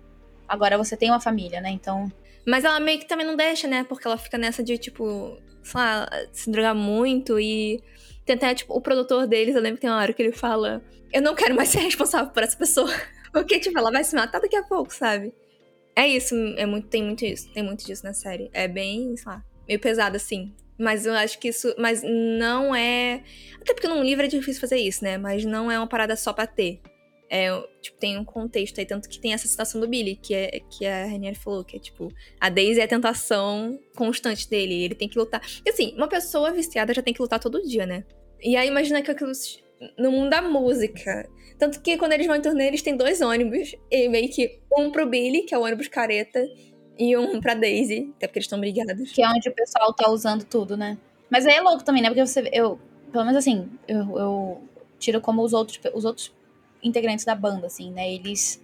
[0.48, 1.70] agora você tem uma família, né?
[1.70, 2.12] Então.
[2.46, 3.84] Mas ela meio que também não deixa, né?
[3.84, 7.82] Porque ela fica nessa de, tipo, sei lá, se drogar muito e
[8.26, 11.22] tentar, tipo, o produtor deles, eu lembro que tem uma hora que ele fala: Eu
[11.22, 12.90] não quero mais ser responsável por essa pessoa.
[13.32, 15.34] Porque, tipo, ela vai se matar daqui a pouco, sabe?
[15.96, 18.50] É isso, é muito, tem muito isso, tem muito disso na série.
[18.54, 20.54] É bem, sei lá, meio pesado assim.
[20.78, 21.74] Mas eu acho que isso.
[21.78, 23.24] Mas não é.
[23.62, 25.18] Até porque num livro é difícil fazer isso, né?
[25.18, 26.82] Mas não é uma parada só pra ter.
[27.30, 27.50] É,
[27.82, 30.86] tipo, tem um contexto aí, tanto que tem essa citação do Billy, que, é, que
[30.86, 35.10] a Renier falou, que é tipo, a Daisy é a tentação constante dele, ele tem
[35.10, 35.42] que lutar.
[35.66, 38.06] E assim, uma pessoa viciada já tem que lutar todo dia, né?
[38.42, 39.32] E aí imagina que aquilo
[39.98, 41.28] no mundo da música.
[41.58, 44.92] Tanto que quando eles vão em turnê, eles têm dois ônibus, e meio que um
[44.92, 46.46] pro Billy, que é o ônibus careta,
[46.98, 49.12] e um pra Daisy, até porque eles estão brigados.
[49.12, 50.98] Que é onde o pessoal tá usando tudo, né?
[51.30, 52.10] Mas aí é louco também, né?
[52.10, 52.50] Porque você.
[52.52, 52.80] Eu,
[53.12, 54.62] pelo menos assim, eu, eu
[55.00, 56.34] tiro como os outros, os outros
[56.84, 58.14] integrantes da banda, assim, né?
[58.14, 58.64] Eles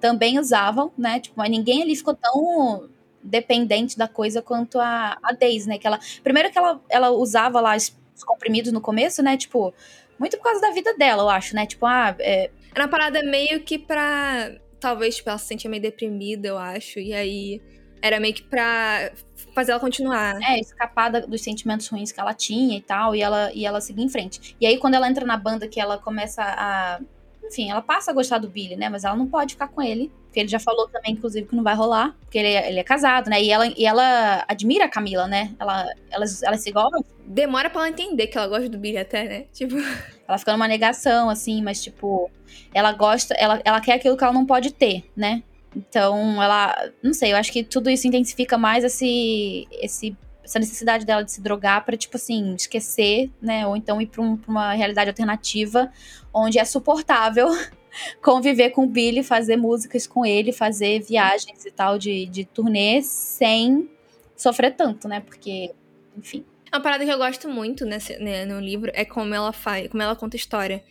[0.00, 1.20] também usavam, né?
[1.20, 2.88] Tipo, mas ninguém ali ficou tão
[3.22, 5.78] dependente da coisa quanto a, a Daisy, né?
[5.78, 9.36] Que ela, primeiro que ela, ela usava lá os comprimidos no começo, né?
[9.36, 9.72] Tipo,
[10.18, 11.66] muito por causa da vida dela, eu acho, né?
[11.66, 12.14] Tipo, ah.
[12.18, 12.50] É...
[12.74, 14.50] Era uma parada meio que pra.
[14.82, 16.98] Talvez, tipo, ela se sentia meio deprimida, eu acho.
[16.98, 17.62] E aí.
[18.04, 19.12] Era meio que pra
[19.54, 20.36] fazer ela continuar.
[20.42, 24.02] É, escapar dos sentimentos ruins que ela tinha e tal, e ela, e ela seguir
[24.02, 24.56] em frente.
[24.60, 27.00] E aí, quando ela entra na banda, que ela começa a.
[27.44, 28.88] Enfim, ela passa a gostar do Billy, né?
[28.88, 30.10] Mas ela não pode ficar com ele.
[30.26, 32.16] Porque ele já falou também, inclusive, que não vai rolar.
[32.20, 33.42] Porque ele é, ele é casado, né?
[33.42, 35.54] E ela, e ela admira a Camila, né?
[35.58, 37.04] Ela, elas, elas se gostam.
[37.26, 39.44] Demora pra ela entender que ela gosta do Billy até, né?
[39.52, 39.76] Tipo.
[40.26, 42.30] Ela fica numa negação, assim, mas, tipo,
[42.72, 45.42] ela gosta, ela, ela quer aquilo que ela não pode ter, né?
[45.76, 46.90] Então, ela.
[47.02, 49.66] Não sei, eu acho que tudo isso intensifica mais esse.
[49.72, 50.16] esse
[50.52, 53.66] essa necessidade dela de se drogar para tipo assim, esquecer, né?
[53.66, 55.90] Ou então ir pra, um, uma realidade alternativa
[56.32, 57.48] onde é suportável
[58.22, 63.00] conviver com o Billy, fazer músicas com ele, fazer viagens e tal de, de turnê
[63.02, 63.88] sem
[64.36, 65.20] sofrer tanto, né?
[65.20, 65.72] Porque,
[66.16, 66.44] enfim.
[66.70, 70.02] Uma parada que eu gosto muito nesse, né, no livro é como ela faz, como
[70.02, 70.84] ela conta história.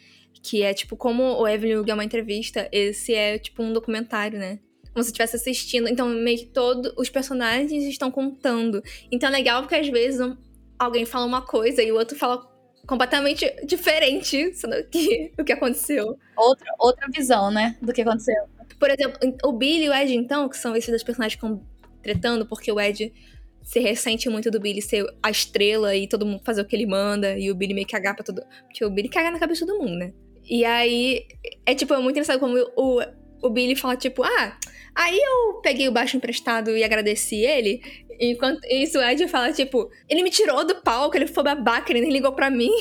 [0.43, 4.39] Que é tipo, como o Evelyn Hugo é uma entrevista, esse é tipo um documentário,
[4.39, 4.57] né?
[4.93, 5.87] Como se estivesse assistindo.
[5.87, 8.83] Então, meio que todos os personagens estão contando.
[9.11, 10.35] Então é legal porque às vezes um,
[10.77, 12.49] alguém fala uma coisa e o outro fala
[12.85, 16.17] completamente diferente do que, do que aconteceu.
[16.35, 17.77] Outra, outra visão, né?
[17.81, 18.35] Do que aconteceu.
[18.79, 21.61] Por exemplo, o Billy e o Ed, então, que são esses dois personagens que estão
[22.01, 23.13] tretando, porque o Ed
[23.61, 26.87] se ressente muito do Billy ser a estrela e todo mundo fazer o que ele
[26.87, 28.41] manda, e o Billy meio que cagar pra todo.
[28.65, 30.13] Porque o Billy caga na cabeça todo mundo, né?
[30.49, 31.25] E aí,
[31.65, 33.01] é tipo, é muito engraçado como o,
[33.43, 34.57] o Billy fala, tipo, ah,
[34.95, 37.81] aí eu peguei o baixo emprestado e agradeci ele.
[38.19, 42.01] Enquanto isso, o Ed fala, tipo, ele me tirou do palco, ele foi babaca, ele
[42.01, 42.71] nem ligou pra mim.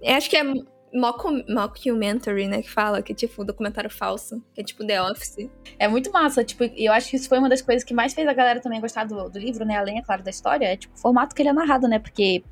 [0.00, 0.44] eu acho que é
[0.94, 5.50] mockumentary, né, que fala, que é tipo documentário falso, que é tipo The Office.
[5.76, 8.28] É muito massa, tipo, eu acho que isso foi uma das coisas que mais fez
[8.28, 10.94] a galera também gostar do, do livro, né, além, é claro, da história, é tipo
[10.94, 12.44] o formato que ele é narrado, né, porque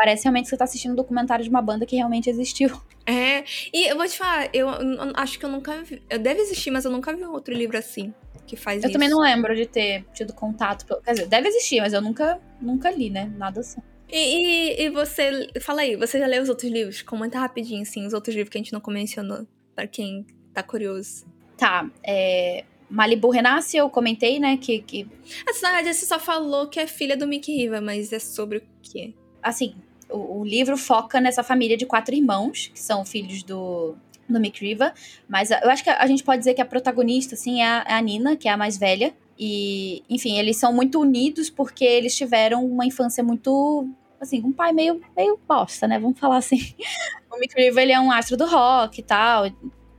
[0.00, 2.70] parece realmente que você tá assistindo um documentário de uma banda que realmente existiu.
[3.04, 6.40] É, e eu vou te falar, eu, eu acho que eu nunca vi, eu deve
[6.40, 8.14] existir, mas eu nunca vi um outro livro assim,
[8.46, 8.92] que faz eu isso.
[8.94, 12.90] também não lembro de ter tido contato, quer dizer, deve existir, mas eu nunca, nunca
[12.90, 13.82] li, né, nada assim.
[14.08, 17.02] E, e, e, você, fala aí, você já leu os outros livros?
[17.02, 20.24] Comenta rapidinho, assim, os outros livros que a gente não mencionou, para quem
[20.54, 21.26] tá curioso.
[21.58, 22.64] Tá, é...
[22.88, 24.80] Malibu Renasce, eu comentei, né, que...
[24.80, 25.06] que...
[25.44, 28.62] Na verdade, você só falou que é filha do Mickey Riva, mas é sobre o
[28.82, 29.14] quê?
[29.42, 29.74] Assim,
[30.12, 33.94] o, o, livro foca nessa família de quatro irmãos, que são filhos do,
[34.28, 34.92] do Mick Riva,
[35.28, 37.84] mas eu acho que a, a gente pode dizer que a protagonista, assim, é a,
[37.88, 41.84] é a Nina, que é a mais velha, e, enfim, eles são muito unidos porque
[41.84, 43.88] eles tiveram uma infância muito
[44.20, 45.98] assim, um pai meio, meio bosta, né?
[45.98, 46.74] Vamos falar assim.
[47.32, 49.46] o Mick River, ele é um astro do rock e tal.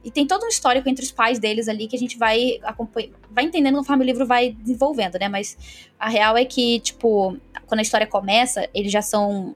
[0.03, 3.09] E tem todo um histórico entre os pais deles ali que a gente vai acompanhar,
[3.29, 5.27] vai entendendo conforme o livro vai desenvolvendo, né?
[5.27, 5.57] Mas
[5.99, 9.55] a real é que, tipo, quando a história começa, eles já são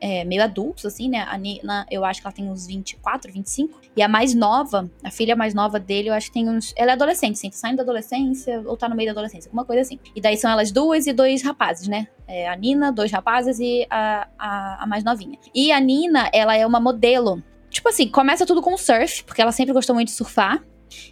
[0.00, 1.26] é, meio adultos, assim, né?
[1.28, 3.80] A Nina, eu acho que ela tem uns 24, 25.
[3.96, 6.72] E a mais nova, a filha mais nova dele, eu acho que tem uns.
[6.76, 9.64] Ela é adolescente, assim, tá saindo da adolescência ou tá no meio da adolescência, alguma
[9.64, 9.98] coisa assim.
[10.14, 12.08] E daí são elas duas e dois rapazes, né?
[12.26, 15.38] É, a Nina, dois rapazes e a, a, a mais novinha.
[15.54, 17.42] E a Nina, ela é uma modelo.
[17.70, 20.62] Tipo assim, começa tudo com surf, porque ela sempre gostou muito de surfar.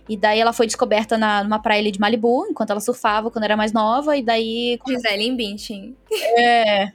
[0.09, 3.57] E daí ela foi descoberta na, numa praia de Malibu, enquanto ela surfava quando era
[3.57, 4.79] mais nova, e daí.
[4.87, 5.97] Gisele Bündchen.
[6.39, 6.93] É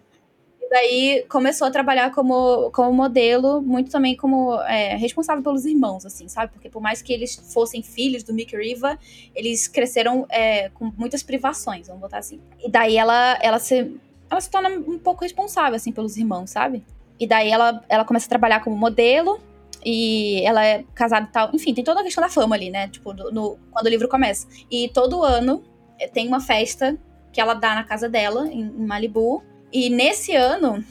[0.70, 6.28] daí começou a trabalhar como, como modelo, muito também como é, responsável pelos irmãos, assim,
[6.28, 6.52] sabe?
[6.54, 8.98] Porque por mais que eles fossem filhos do Mickey Riva,
[9.36, 12.40] eles cresceram é, com muitas privações, vamos botar assim.
[12.64, 13.96] E daí ela, ela, se,
[14.30, 16.84] ela se torna um pouco responsável, assim, pelos irmãos, sabe?
[17.20, 19.42] E daí ela, ela começa a trabalhar como modelo,
[19.84, 21.50] e ela é casada e tal.
[21.54, 22.90] Enfim, tem toda a questão da fama ali, né?
[22.90, 24.48] Tipo, no, quando o livro começa.
[24.70, 25.64] E todo ano
[25.98, 26.98] é, tem uma festa
[27.32, 30.84] que ela dá na casa dela, em, em Malibu, e nesse ano,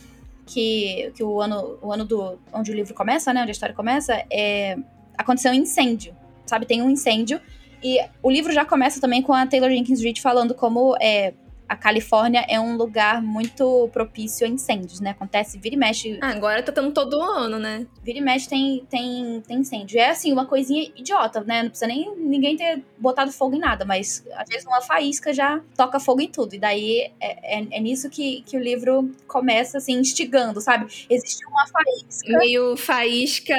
[0.46, 3.42] que, que o ano, o ano do, onde o livro começa, né?
[3.42, 4.76] Onde a história começa, é,
[5.16, 6.16] aconteceu um incêndio.
[6.46, 7.40] Sabe, tem um incêndio.
[7.82, 11.34] E o livro já começa também com a Taylor Jenkins Reid falando como é,
[11.68, 15.10] a Califórnia é um lugar muito propício a incêndios, né?
[15.10, 16.18] Acontece, vira e mexe.
[16.20, 17.86] Ah, agora tá tendo todo ano, né?
[18.02, 19.98] Vira e mexe tem, tem, tem incêndio.
[19.98, 21.62] É assim, uma coisinha idiota, né?
[21.62, 25.60] Não precisa nem ninguém ter botado fogo em nada, mas às vezes uma faísca já
[25.76, 26.54] toca fogo em tudo.
[26.54, 30.86] E daí é, é, é nisso que, que o livro começa, assim, instigando, sabe?
[31.10, 32.38] Existe uma faísca.
[32.38, 33.56] Meio faísca,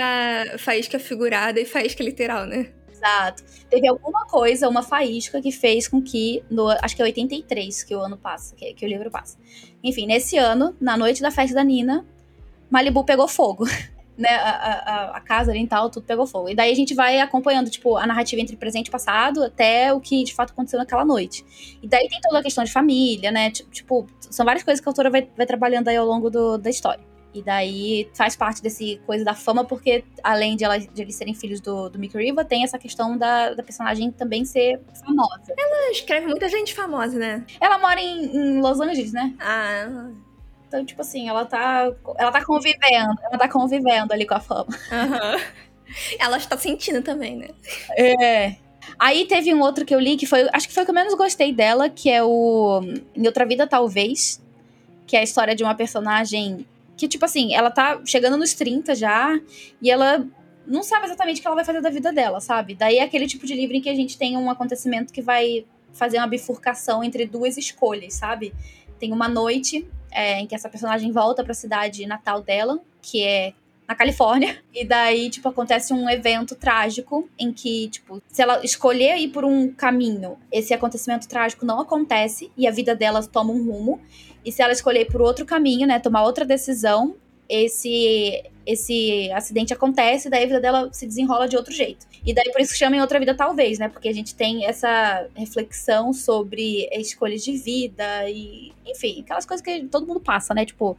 [0.58, 2.72] faísca figurada e faísca literal, né?
[3.00, 3.44] Exato.
[3.70, 7.96] Teve alguma coisa, uma faísca que fez com que, no, acho que é 83 que
[7.96, 9.38] o ano passa, que, que o livro passa.
[9.82, 12.06] Enfim, nesse ano, na noite da festa da Nina,
[12.70, 13.66] Malibu pegou fogo.
[14.20, 16.50] Né, a, a, a, casa ali e tal, tudo pegou fogo.
[16.50, 20.02] E daí a gente vai acompanhando, tipo, a narrativa entre presente e passado até o
[20.02, 21.46] que de fato aconteceu naquela noite.
[21.82, 23.50] E daí tem toda a questão de família, né?
[23.50, 26.70] Tipo, são várias coisas que a autora vai, vai trabalhando aí ao longo do, da
[26.70, 27.09] história.
[27.34, 31.36] E daí faz parte desse coisa da fama, porque além de, ela, de eles serem
[31.36, 35.54] filhos do, do Mickey Riva, tem essa questão da, da personagem também ser famosa.
[35.56, 37.46] Ela escreve muita gente famosa, né?
[37.62, 39.36] Ela mora em, em Los Angeles, né?
[39.40, 40.10] Ah.
[40.68, 41.92] Então, tipo assim, ela tá.
[42.18, 43.16] Ela tá convivendo.
[43.24, 44.68] Ela tá convivendo ali com a fama.
[44.68, 45.40] Uhum.
[46.20, 47.48] Ela está sentindo também, né?
[47.98, 48.56] É.
[48.98, 50.48] Aí teve um outro que eu li que foi.
[50.54, 52.82] Acho que foi o que eu menos gostei dela, que é o.
[53.16, 54.42] Em Outra Vida, Talvez.
[55.08, 56.68] Que é a história de uma personagem
[57.00, 59.40] que, tipo assim, ela tá chegando nos 30 já,
[59.82, 60.28] e ela
[60.68, 62.76] não sabe exatamente o que ela vai fazer da vida dela, sabe?
[62.76, 65.66] Daí é aquele tipo de livro em que a gente tem um acontecimento que vai
[65.94, 68.54] fazer uma bifurcação entre duas escolhas, sabe?
[69.00, 73.24] Tem uma noite é, em que essa personagem volta para a cidade natal dela, que
[73.24, 73.54] é
[73.88, 74.62] na Califórnia.
[74.72, 79.44] E daí, tipo, acontece um evento trágico em que, tipo, se ela escolher ir por
[79.44, 84.00] um caminho, esse acontecimento trágico não acontece e a vida dela toma um rumo.
[84.46, 87.16] E se ela escolher por outro caminho, né, tomar outra decisão,
[87.48, 92.06] esse esse acidente acontece, daí a vida dela se desenrola de outro jeito.
[92.24, 93.90] E daí por isso que chama em outra vida, talvez, né?
[93.90, 99.86] Porque a gente tem essa reflexão sobre escolhas de vida e, enfim, aquelas coisas que
[99.86, 100.66] todo mundo passa, né?
[100.66, 100.96] Tipo,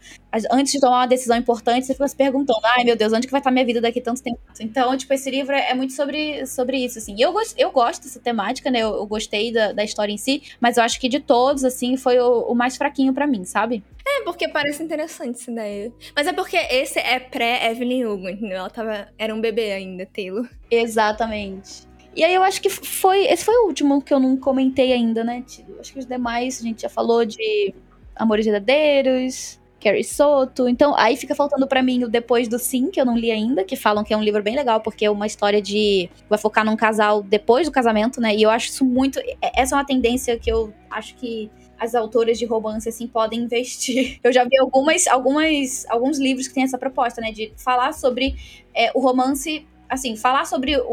[0.50, 3.30] antes de tomar uma decisão importante, você fica se perguntando, ai meu Deus, onde que
[3.30, 4.40] vai estar minha vida daqui tanto tempo?
[4.58, 7.14] Então, tipo, esse livro é muito sobre, sobre isso, assim.
[7.16, 8.80] E eu, eu gosto dessa temática, né?
[8.80, 11.96] Eu, eu gostei da, da história em si, mas eu acho que de todos, assim,
[11.96, 13.84] foi o, o mais fraquinho para mim, sabe?
[14.18, 15.92] É, porque parece interessante essa ideia.
[16.14, 18.58] Mas é porque esse é pré-Evelyn Hugo, entendeu?
[18.58, 19.08] Ela tava.
[19.16, 20.48] Era um bebê ainda, Taylor.
[20.70, 21.88] Exatamente.
[22.14, 23.26] E aí eu acho que foi.
[23.26, 25.44] Esse foi o último que eu não comentei ainda, né?
[25.78, 27.72] Acho que os demais a gente já falou de
[28.16, 30.68] Amores Verdadeiros, Carrie Soto.
[30.68, 33.64] Então, aí fica faltando para mim o Depois do Sim, que eu não li ainda,
[33.64, 36.10] que falam que é um livro bem legal, porque é uma história de.
[36.28, 38.34] vai focar num casal depois do casamento, né?
[38.34, 39.20] E eu acho isso muito.
[39.54, 41.50] Essa é uma tendência que eu acho que
[41.80, 44.20] as autoras de romance assim podem investir.
[44.22, 48.36] Eu já vi algumas, algumas, alguns livros que têm essa proposta, né, de falar sobre
[48.74, 50.84] é, o romance, assim, falar sobre o,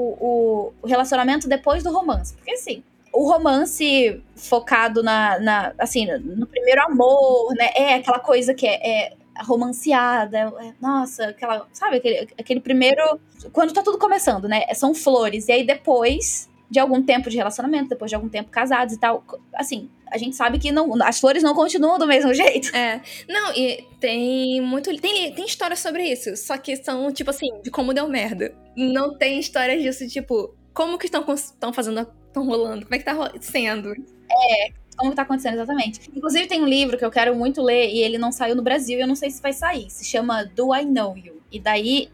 [0.82, 2.82] o, relacionamento depois do romance, porque assim.
[3.14, 7.72] O romance focado na, na, assim, no primeiro amor, né?
[7.76, 9.14] É aquela coisa que é, é
[9.44, 13.20] romanceada, é, nossa, aquela, sabe, aquele, aquele primeiro.
[13.52, 14.72] Quando tá tudo começando, né?
[14.76, 15.48] São flores.
[15.48, 19.24] E aí depois de algum tempo de relacionamento, depois de algum tempo casados e tal.
[19.53, 22.76] Assim, a gente sabe que não, as flores não continuam do mesmo jeito.
[22.76, 23.01] É.
[23.28, 24.95] Não, e tem muito.
[24.99, 26.36] Tem, tem histórias sobre isso.
[26.36, 28.53] Só que são, tipo assim, de como deu merda.
[28.76, 32.07] Não tem histórias disso, tipo, como que estão, estão fazendo.
[32.28, 32.86] estão rolando?
[32.86, 33.93] Como é que tá sendo?
[33.93, 36.01] É, como tá acontecendo exatamente.
[36.13, 38.97] Inclusive, tem um livro que eu quero muito ler e ele não saiu no Brasil
[38.97, 39.89] e eu não sei se vai sair.
[39.89, 41.41] Se chama Do I Know You?
[41.51, 42.09] E daí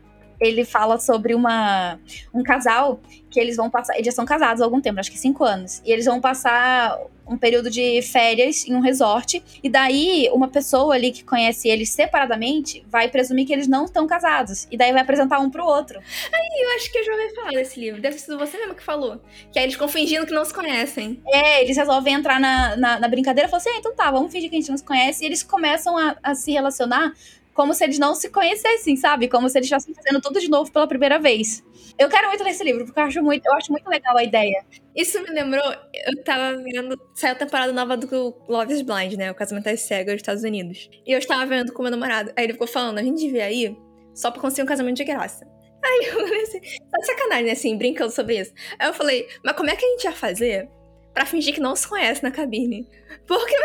[0.46, 2.00] ele fala sobre uma,
[2.34, 3.96] um casal que eles vão passar.
[3.96, 5.82] Eles já são casados há algum tempo, acho que cinco anos.
[5.86, 9.44] E eles vão passar um período de férias em um resort.
[9.64, 14.06] E daí, uma pessoa ali que conhece eles separadamente vai presumir que eles não estão
[14.06, 14.68] casados.
[14.70, 16.00] E daí vai apresentar um pro outro.
[16.00, 18.02] Aí, eu acho que eu já ouvi falar desse livro.
[18.02, 19.20] Deve sido você mesmo que falou.
[19.52, 21.22] Que aí eles ficam fingindo que não se conhecem.
[21.28, 24.32] É, eles resolvem entrar na, na, na brincadeira e falam assim: ah, então tá, vamos
[24.32, 25.24] fingir que a gente não se conhece.
[25.24, 27.14] E eles começam a, a se relacionar
[27.54, 29.28] como se eles não se conhecessem, sabe?
[29.28, 31.64] Como se eles estivessem fazendo tudo de novo pela primeira vez.
[31.98, 34.24] Eu quero muito ler esse livro, porque eu acho muito, eu acho muito legal a
[34.24, 34.66] ideia.
[34.96, 39.32] Isso me lembrou, eu tava vendo, saiu a temporada nova do Love is Blind, né?
[39.32, 40.90] O Casamento das Cegas dos Estados Unidos.
[41.06, 42.32] E eu estava vendo com meu namorado.
[42.36, 43.78] Aí ele ficou falando, a gente devia ir
[44.14, 45.46] só pra conseguir um casamento de graça.
[45.86, 47.52] Aí eu falei assim, tá de sacanagem, né?
[47.52, 48.54] Assim, brincando sobre isso.
[48.80, 50.70] Aí eu falei, mas como é que a gente ia fazer
[51.14, 52.88] pra fingir que não se conhece na cabine?
[53.28, 53.56] Porque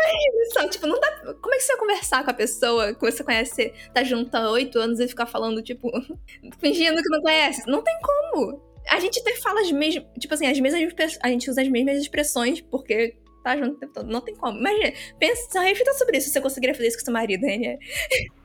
[0.53, 1.33] só, tipo, não dá.
[1.41, 4.51] Como é que você vai conversar com a pessoa que você conhece, tá junto há
[4.51, 5.91] oito anos e ficar falando, tipo,
[6.59, 7.69] fingindo que não conhece?
[7.69, 8.61] Não tem como.
[8.89, 10.05] A gente até fala as mesmas.
[10.19, 11.17] Tipo assim, as mesmas.
[11.21, 14.07] A gente usa as mesmas expressões, porque tá junto o tempo todo.
[14.07, 14.57] Não tem como.
[14.57, 17.77] Imagina, pensa, reflita sobre isso, se você conseguiria fazer isso com seu marido, né?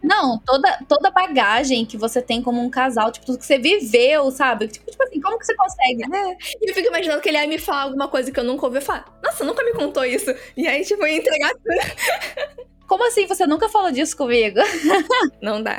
[0.02, 4.30] Não, toda, toda bagagem que você tem como um casal, tipo, tudo que você viveu,
[4.30, 4.68] sabe?
[4.68, 6.02] Tipo, tipo como que você consegue?
[6.02, 6.36] É.
[6.62, 8.80] E eu fico imaginando que ele ia me falar alguma coisa que eu nunca ouvi
[8.80, 9.06] falar.
[9.22, 10.32] Nossa, nunca me contou isso.
[10.56, 12.66] E aí, tipo, ia entregar tudo.
[12.86, 13.26] Como assim?
[13.26, 14.60] Você nunca falou disso comigo?
[15.40, 15.78] Não dá.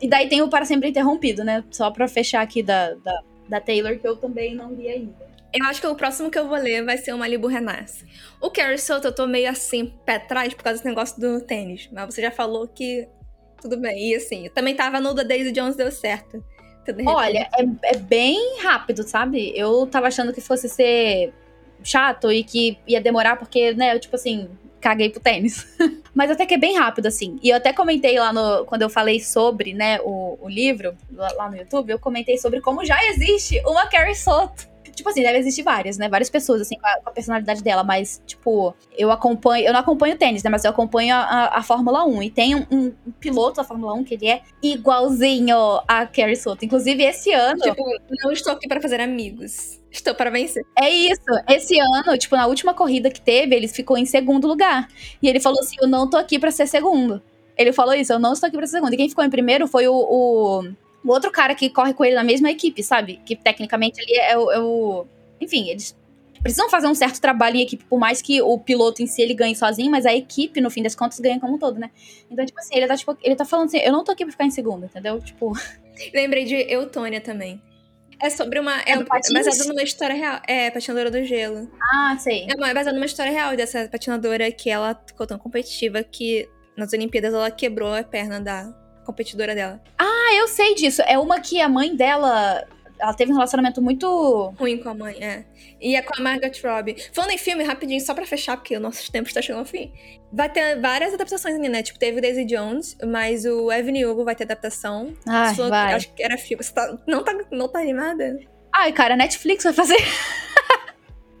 [0.00, 1.64] E daí tem o Para Sempre Interrompido, né?
[1.70, 5.26] Só pra fechar aqui da, da, da Taylor, que eu também não li ainda.
[5.54, 8.04] Eu acho que o próximo que eu vou ler vai ser o Malibu Renasce.
[8.38, 11.88] O Carrie Soto eu tô meio assim, pé atrás, por causa desse negócio do tênis.
[11.90, 13.08] Mas você já falou que
[13.62, 14.10] tudo bem.
[14.10, 16.44] E assim, eu também tava no da Daisy Jones, deu certo.
[17.06, 19.52] Olha, é, é bem rápido, sabe?
[19.56, 21.32] Eu tava achando que fosse ser
[21.82, 24.48] chato e que ia demorar, porque, né, eu, tipo assim,
[24.80, 25.66] caguei pro tênis.
[26.14, 27.38] Mas até que é bem rápido, assim.
[27.42, 28.64] E eu até comentei lá no.
[28.64, 32.84] Quando eu falei sobre, né, o, o livro, lá no YouTube, eu comentei sobre como
[32.84, 34.75] já existe uma Carrie Soto.
[34.96, 36.08] Tipo assim, deve existir várias, né?
[36.08, 37.84] Várias pessoas, assim, com a, com a, personalidade dela.
[37.84, 39.66] Mas, tipo, eu acompanho.
[39.66, 40.48] Eu não acompanho tênis, né?
[40.48, 42.22] Mas eu acompanho a, a Fórmula 1.
[42.22, 46.64] E tem um, um, piloto da Fórmula 1 que ele é igualzinho a Carrie Soto.
[46.64, 47.60] Inclusive, esse ano.
[47.60, 47.84] Tipo,
[48.24, 49.78] não estou aqui para fazer amigos.
[49.90, 50.64] Estou para vencer.
[50.78, 51.20] É isso.
[51.48, 54.88] Esse ano, tipo, na última corrida que teve, ele ficou em segundo lugar.
[55.22, 57.22] E ele falou assim: Eu não tô aqui para ser segundo.
[57.56, 58.92] Ele falou isso, eu não estou aqui pra ser segundo.
[58.92, 60.64] E quem ficou em primeiro foi o, o,
[61.06, 63.20] o outro cara que corre com ele na mesma equipe, sabe?
[63.24, 65.06] Que tecnicamente ali é o, é o.
[65.40, 65.96] Enfim, eles
[66.42, 69.32] precisam fazer um certo trabalho em equipe, por mais que o piloto em si ele
[69.32, 71.90] ganhe sozinho, mas a equipe, no fim das contas, ganha como um todo, né?
[72.30, 74.32] Então, tipo assim, ele tá, tipo, ele tá falando assim, eu não tô aqui pra
[74.32, 75.20] ficar em segundo, entendeu?
[75.20, 75.52] Tipo.
[76.12, 77.62] Lembrei de Eutônia também.
[78.20, 78.80] É sobre uma.
[78.80, 80.40] É, é baseado numa história real.
[80.48, 81.70] É, patinadora do gelo.
[81.80, 82.46] Ah, sei.
[82.48, 86.92] É, é baseado numa história real dessa patinadora que ela ficou tão competitiva que nas
[86.92, 88.72] Olimpíadas ela quebrou a perna da
[89.04, 89.80] competidora dela.
[89.98, 91.02] Ah, eu sei disso.
[91.06, 92.66] É uma que a mãe dela.
[92.98, 94.54] Ela teve um relacionamento muito.
[94.58, 95.44] Ruim com a mãe, é.
[95.78, 96.96] E é com a Margot Robbie.
[97.12, 99.92] Falando em filme, rapidinho, só pra fechar, porque o nosso tempo está chegando ao fim.
[100.32, 101.82] Vai ter várias adaptações ali, né?
[101.82, 105.12] Tipo, teve o Daisy Jones, mas o Evan Hugo vai ter adaptação.
[105.28, 105.88] Ai, Você falou vai.
[105.88, 106.64] que- acho que era filme.
[106.64, 108.38] Você tá, não, tá, não tá animada?
[108.74, 109.98] Ai, cara, a Netflix vai fazer.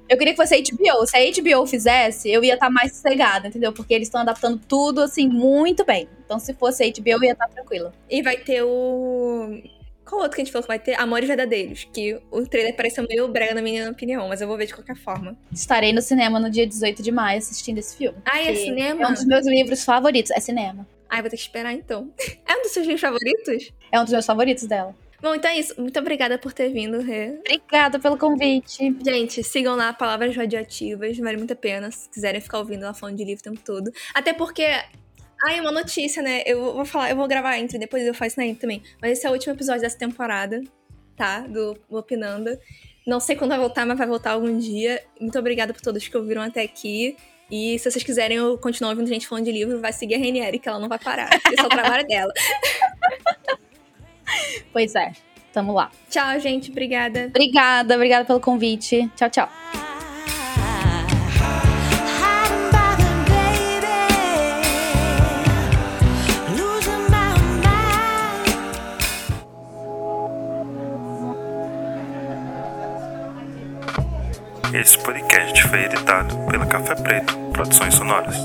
[0.08, 1.06] Eu queria que fosse a HBO.
[1.06, 3.72] Se a HBO fizesse, eu ia estar mais sossegada, entendeu?
[3.72, 6.08] Porque eles estão adaptando tudo, assim, muito bem.
[6.24, 7.92] Então, se fosse a HBO, eu ia estar tranquila.
[8.08, 9.60] E vai ter o.
[10.04, 10.94] Qual outro que a gente falou que vai ter?
[10.94, 11.88] Amores Verdadeiros.
[11.92, 14.96] Que o trailer pareceu meio brega, na minha opinião, mas eu vou ver de qualquer
[14.96, 15.36] forma.
[15.52, 18.16] Estarei no cinema no dia 18 de maio assistindo esse filme.
[18.24, 19.02] Ah, é cinema?
[19.02, 20.30] É um dos meus livros favoritos.
[20.30, 20.86] É cinema.
[21.08, 22.10] Ai, vou ter que esperar então.
[22.46, 23.72] É um dos seus livros favoritos?
[23.90, 24.94] É um dos meus favoritos dela.
[25.26, 25.74] Bom, então é isso.
[25.76, 27.40] Muito obrigada por ter vindo, Rê.
[27.40, 28.96] Obrigada pelo convite.
[29.04, 33.16] Gente, sigam lá Palavras Radioativas, vale muito a pena se quiserem ficar ouvindo ela falando
[33.16, 33.90] de livro o tempo todo.
[34.14, 34.62] Até porque.
[35.44, 36.44] Ai, uma notícia, né?
[36.46, 38.84] Eu vou falar, eu vou gravar a intro, depois eu faço na intro também.
[39.02, 40.62] Mas esse é o último episódio dessa temporada,
[41.16, 41.40] tá?
[41.40, 42.60] Do Opinanda.
[43.04, 45.02] Não sei quando vai voltar, mas vai voltar algum dia.
[45.20, 47.16] Muito obrigada por todos que ouviram até aqui.
[47.50, 50.60] E se vocês quiserem eu continuar ouvindo gente falando de livro, vai seguir a Rainieri,
[50.60, 51.30] que ela não vai parar.
[51.34, 52.32] Esse é o trabalho dela.
[54.72, 55.12] Pois é.
[55.52, 55.90] Tamo lá.
[56.10, 56.70] Tchau, gente.
[56.70, 57.26] Obrigada.
[57.26, 59.10] Obrigada, obrigada pelo convite.
[59.16, 59.48] Tchau, tchau.
[74.74, 78.36] Esse podcast foi editado pela Café Preto Produções Sonoras.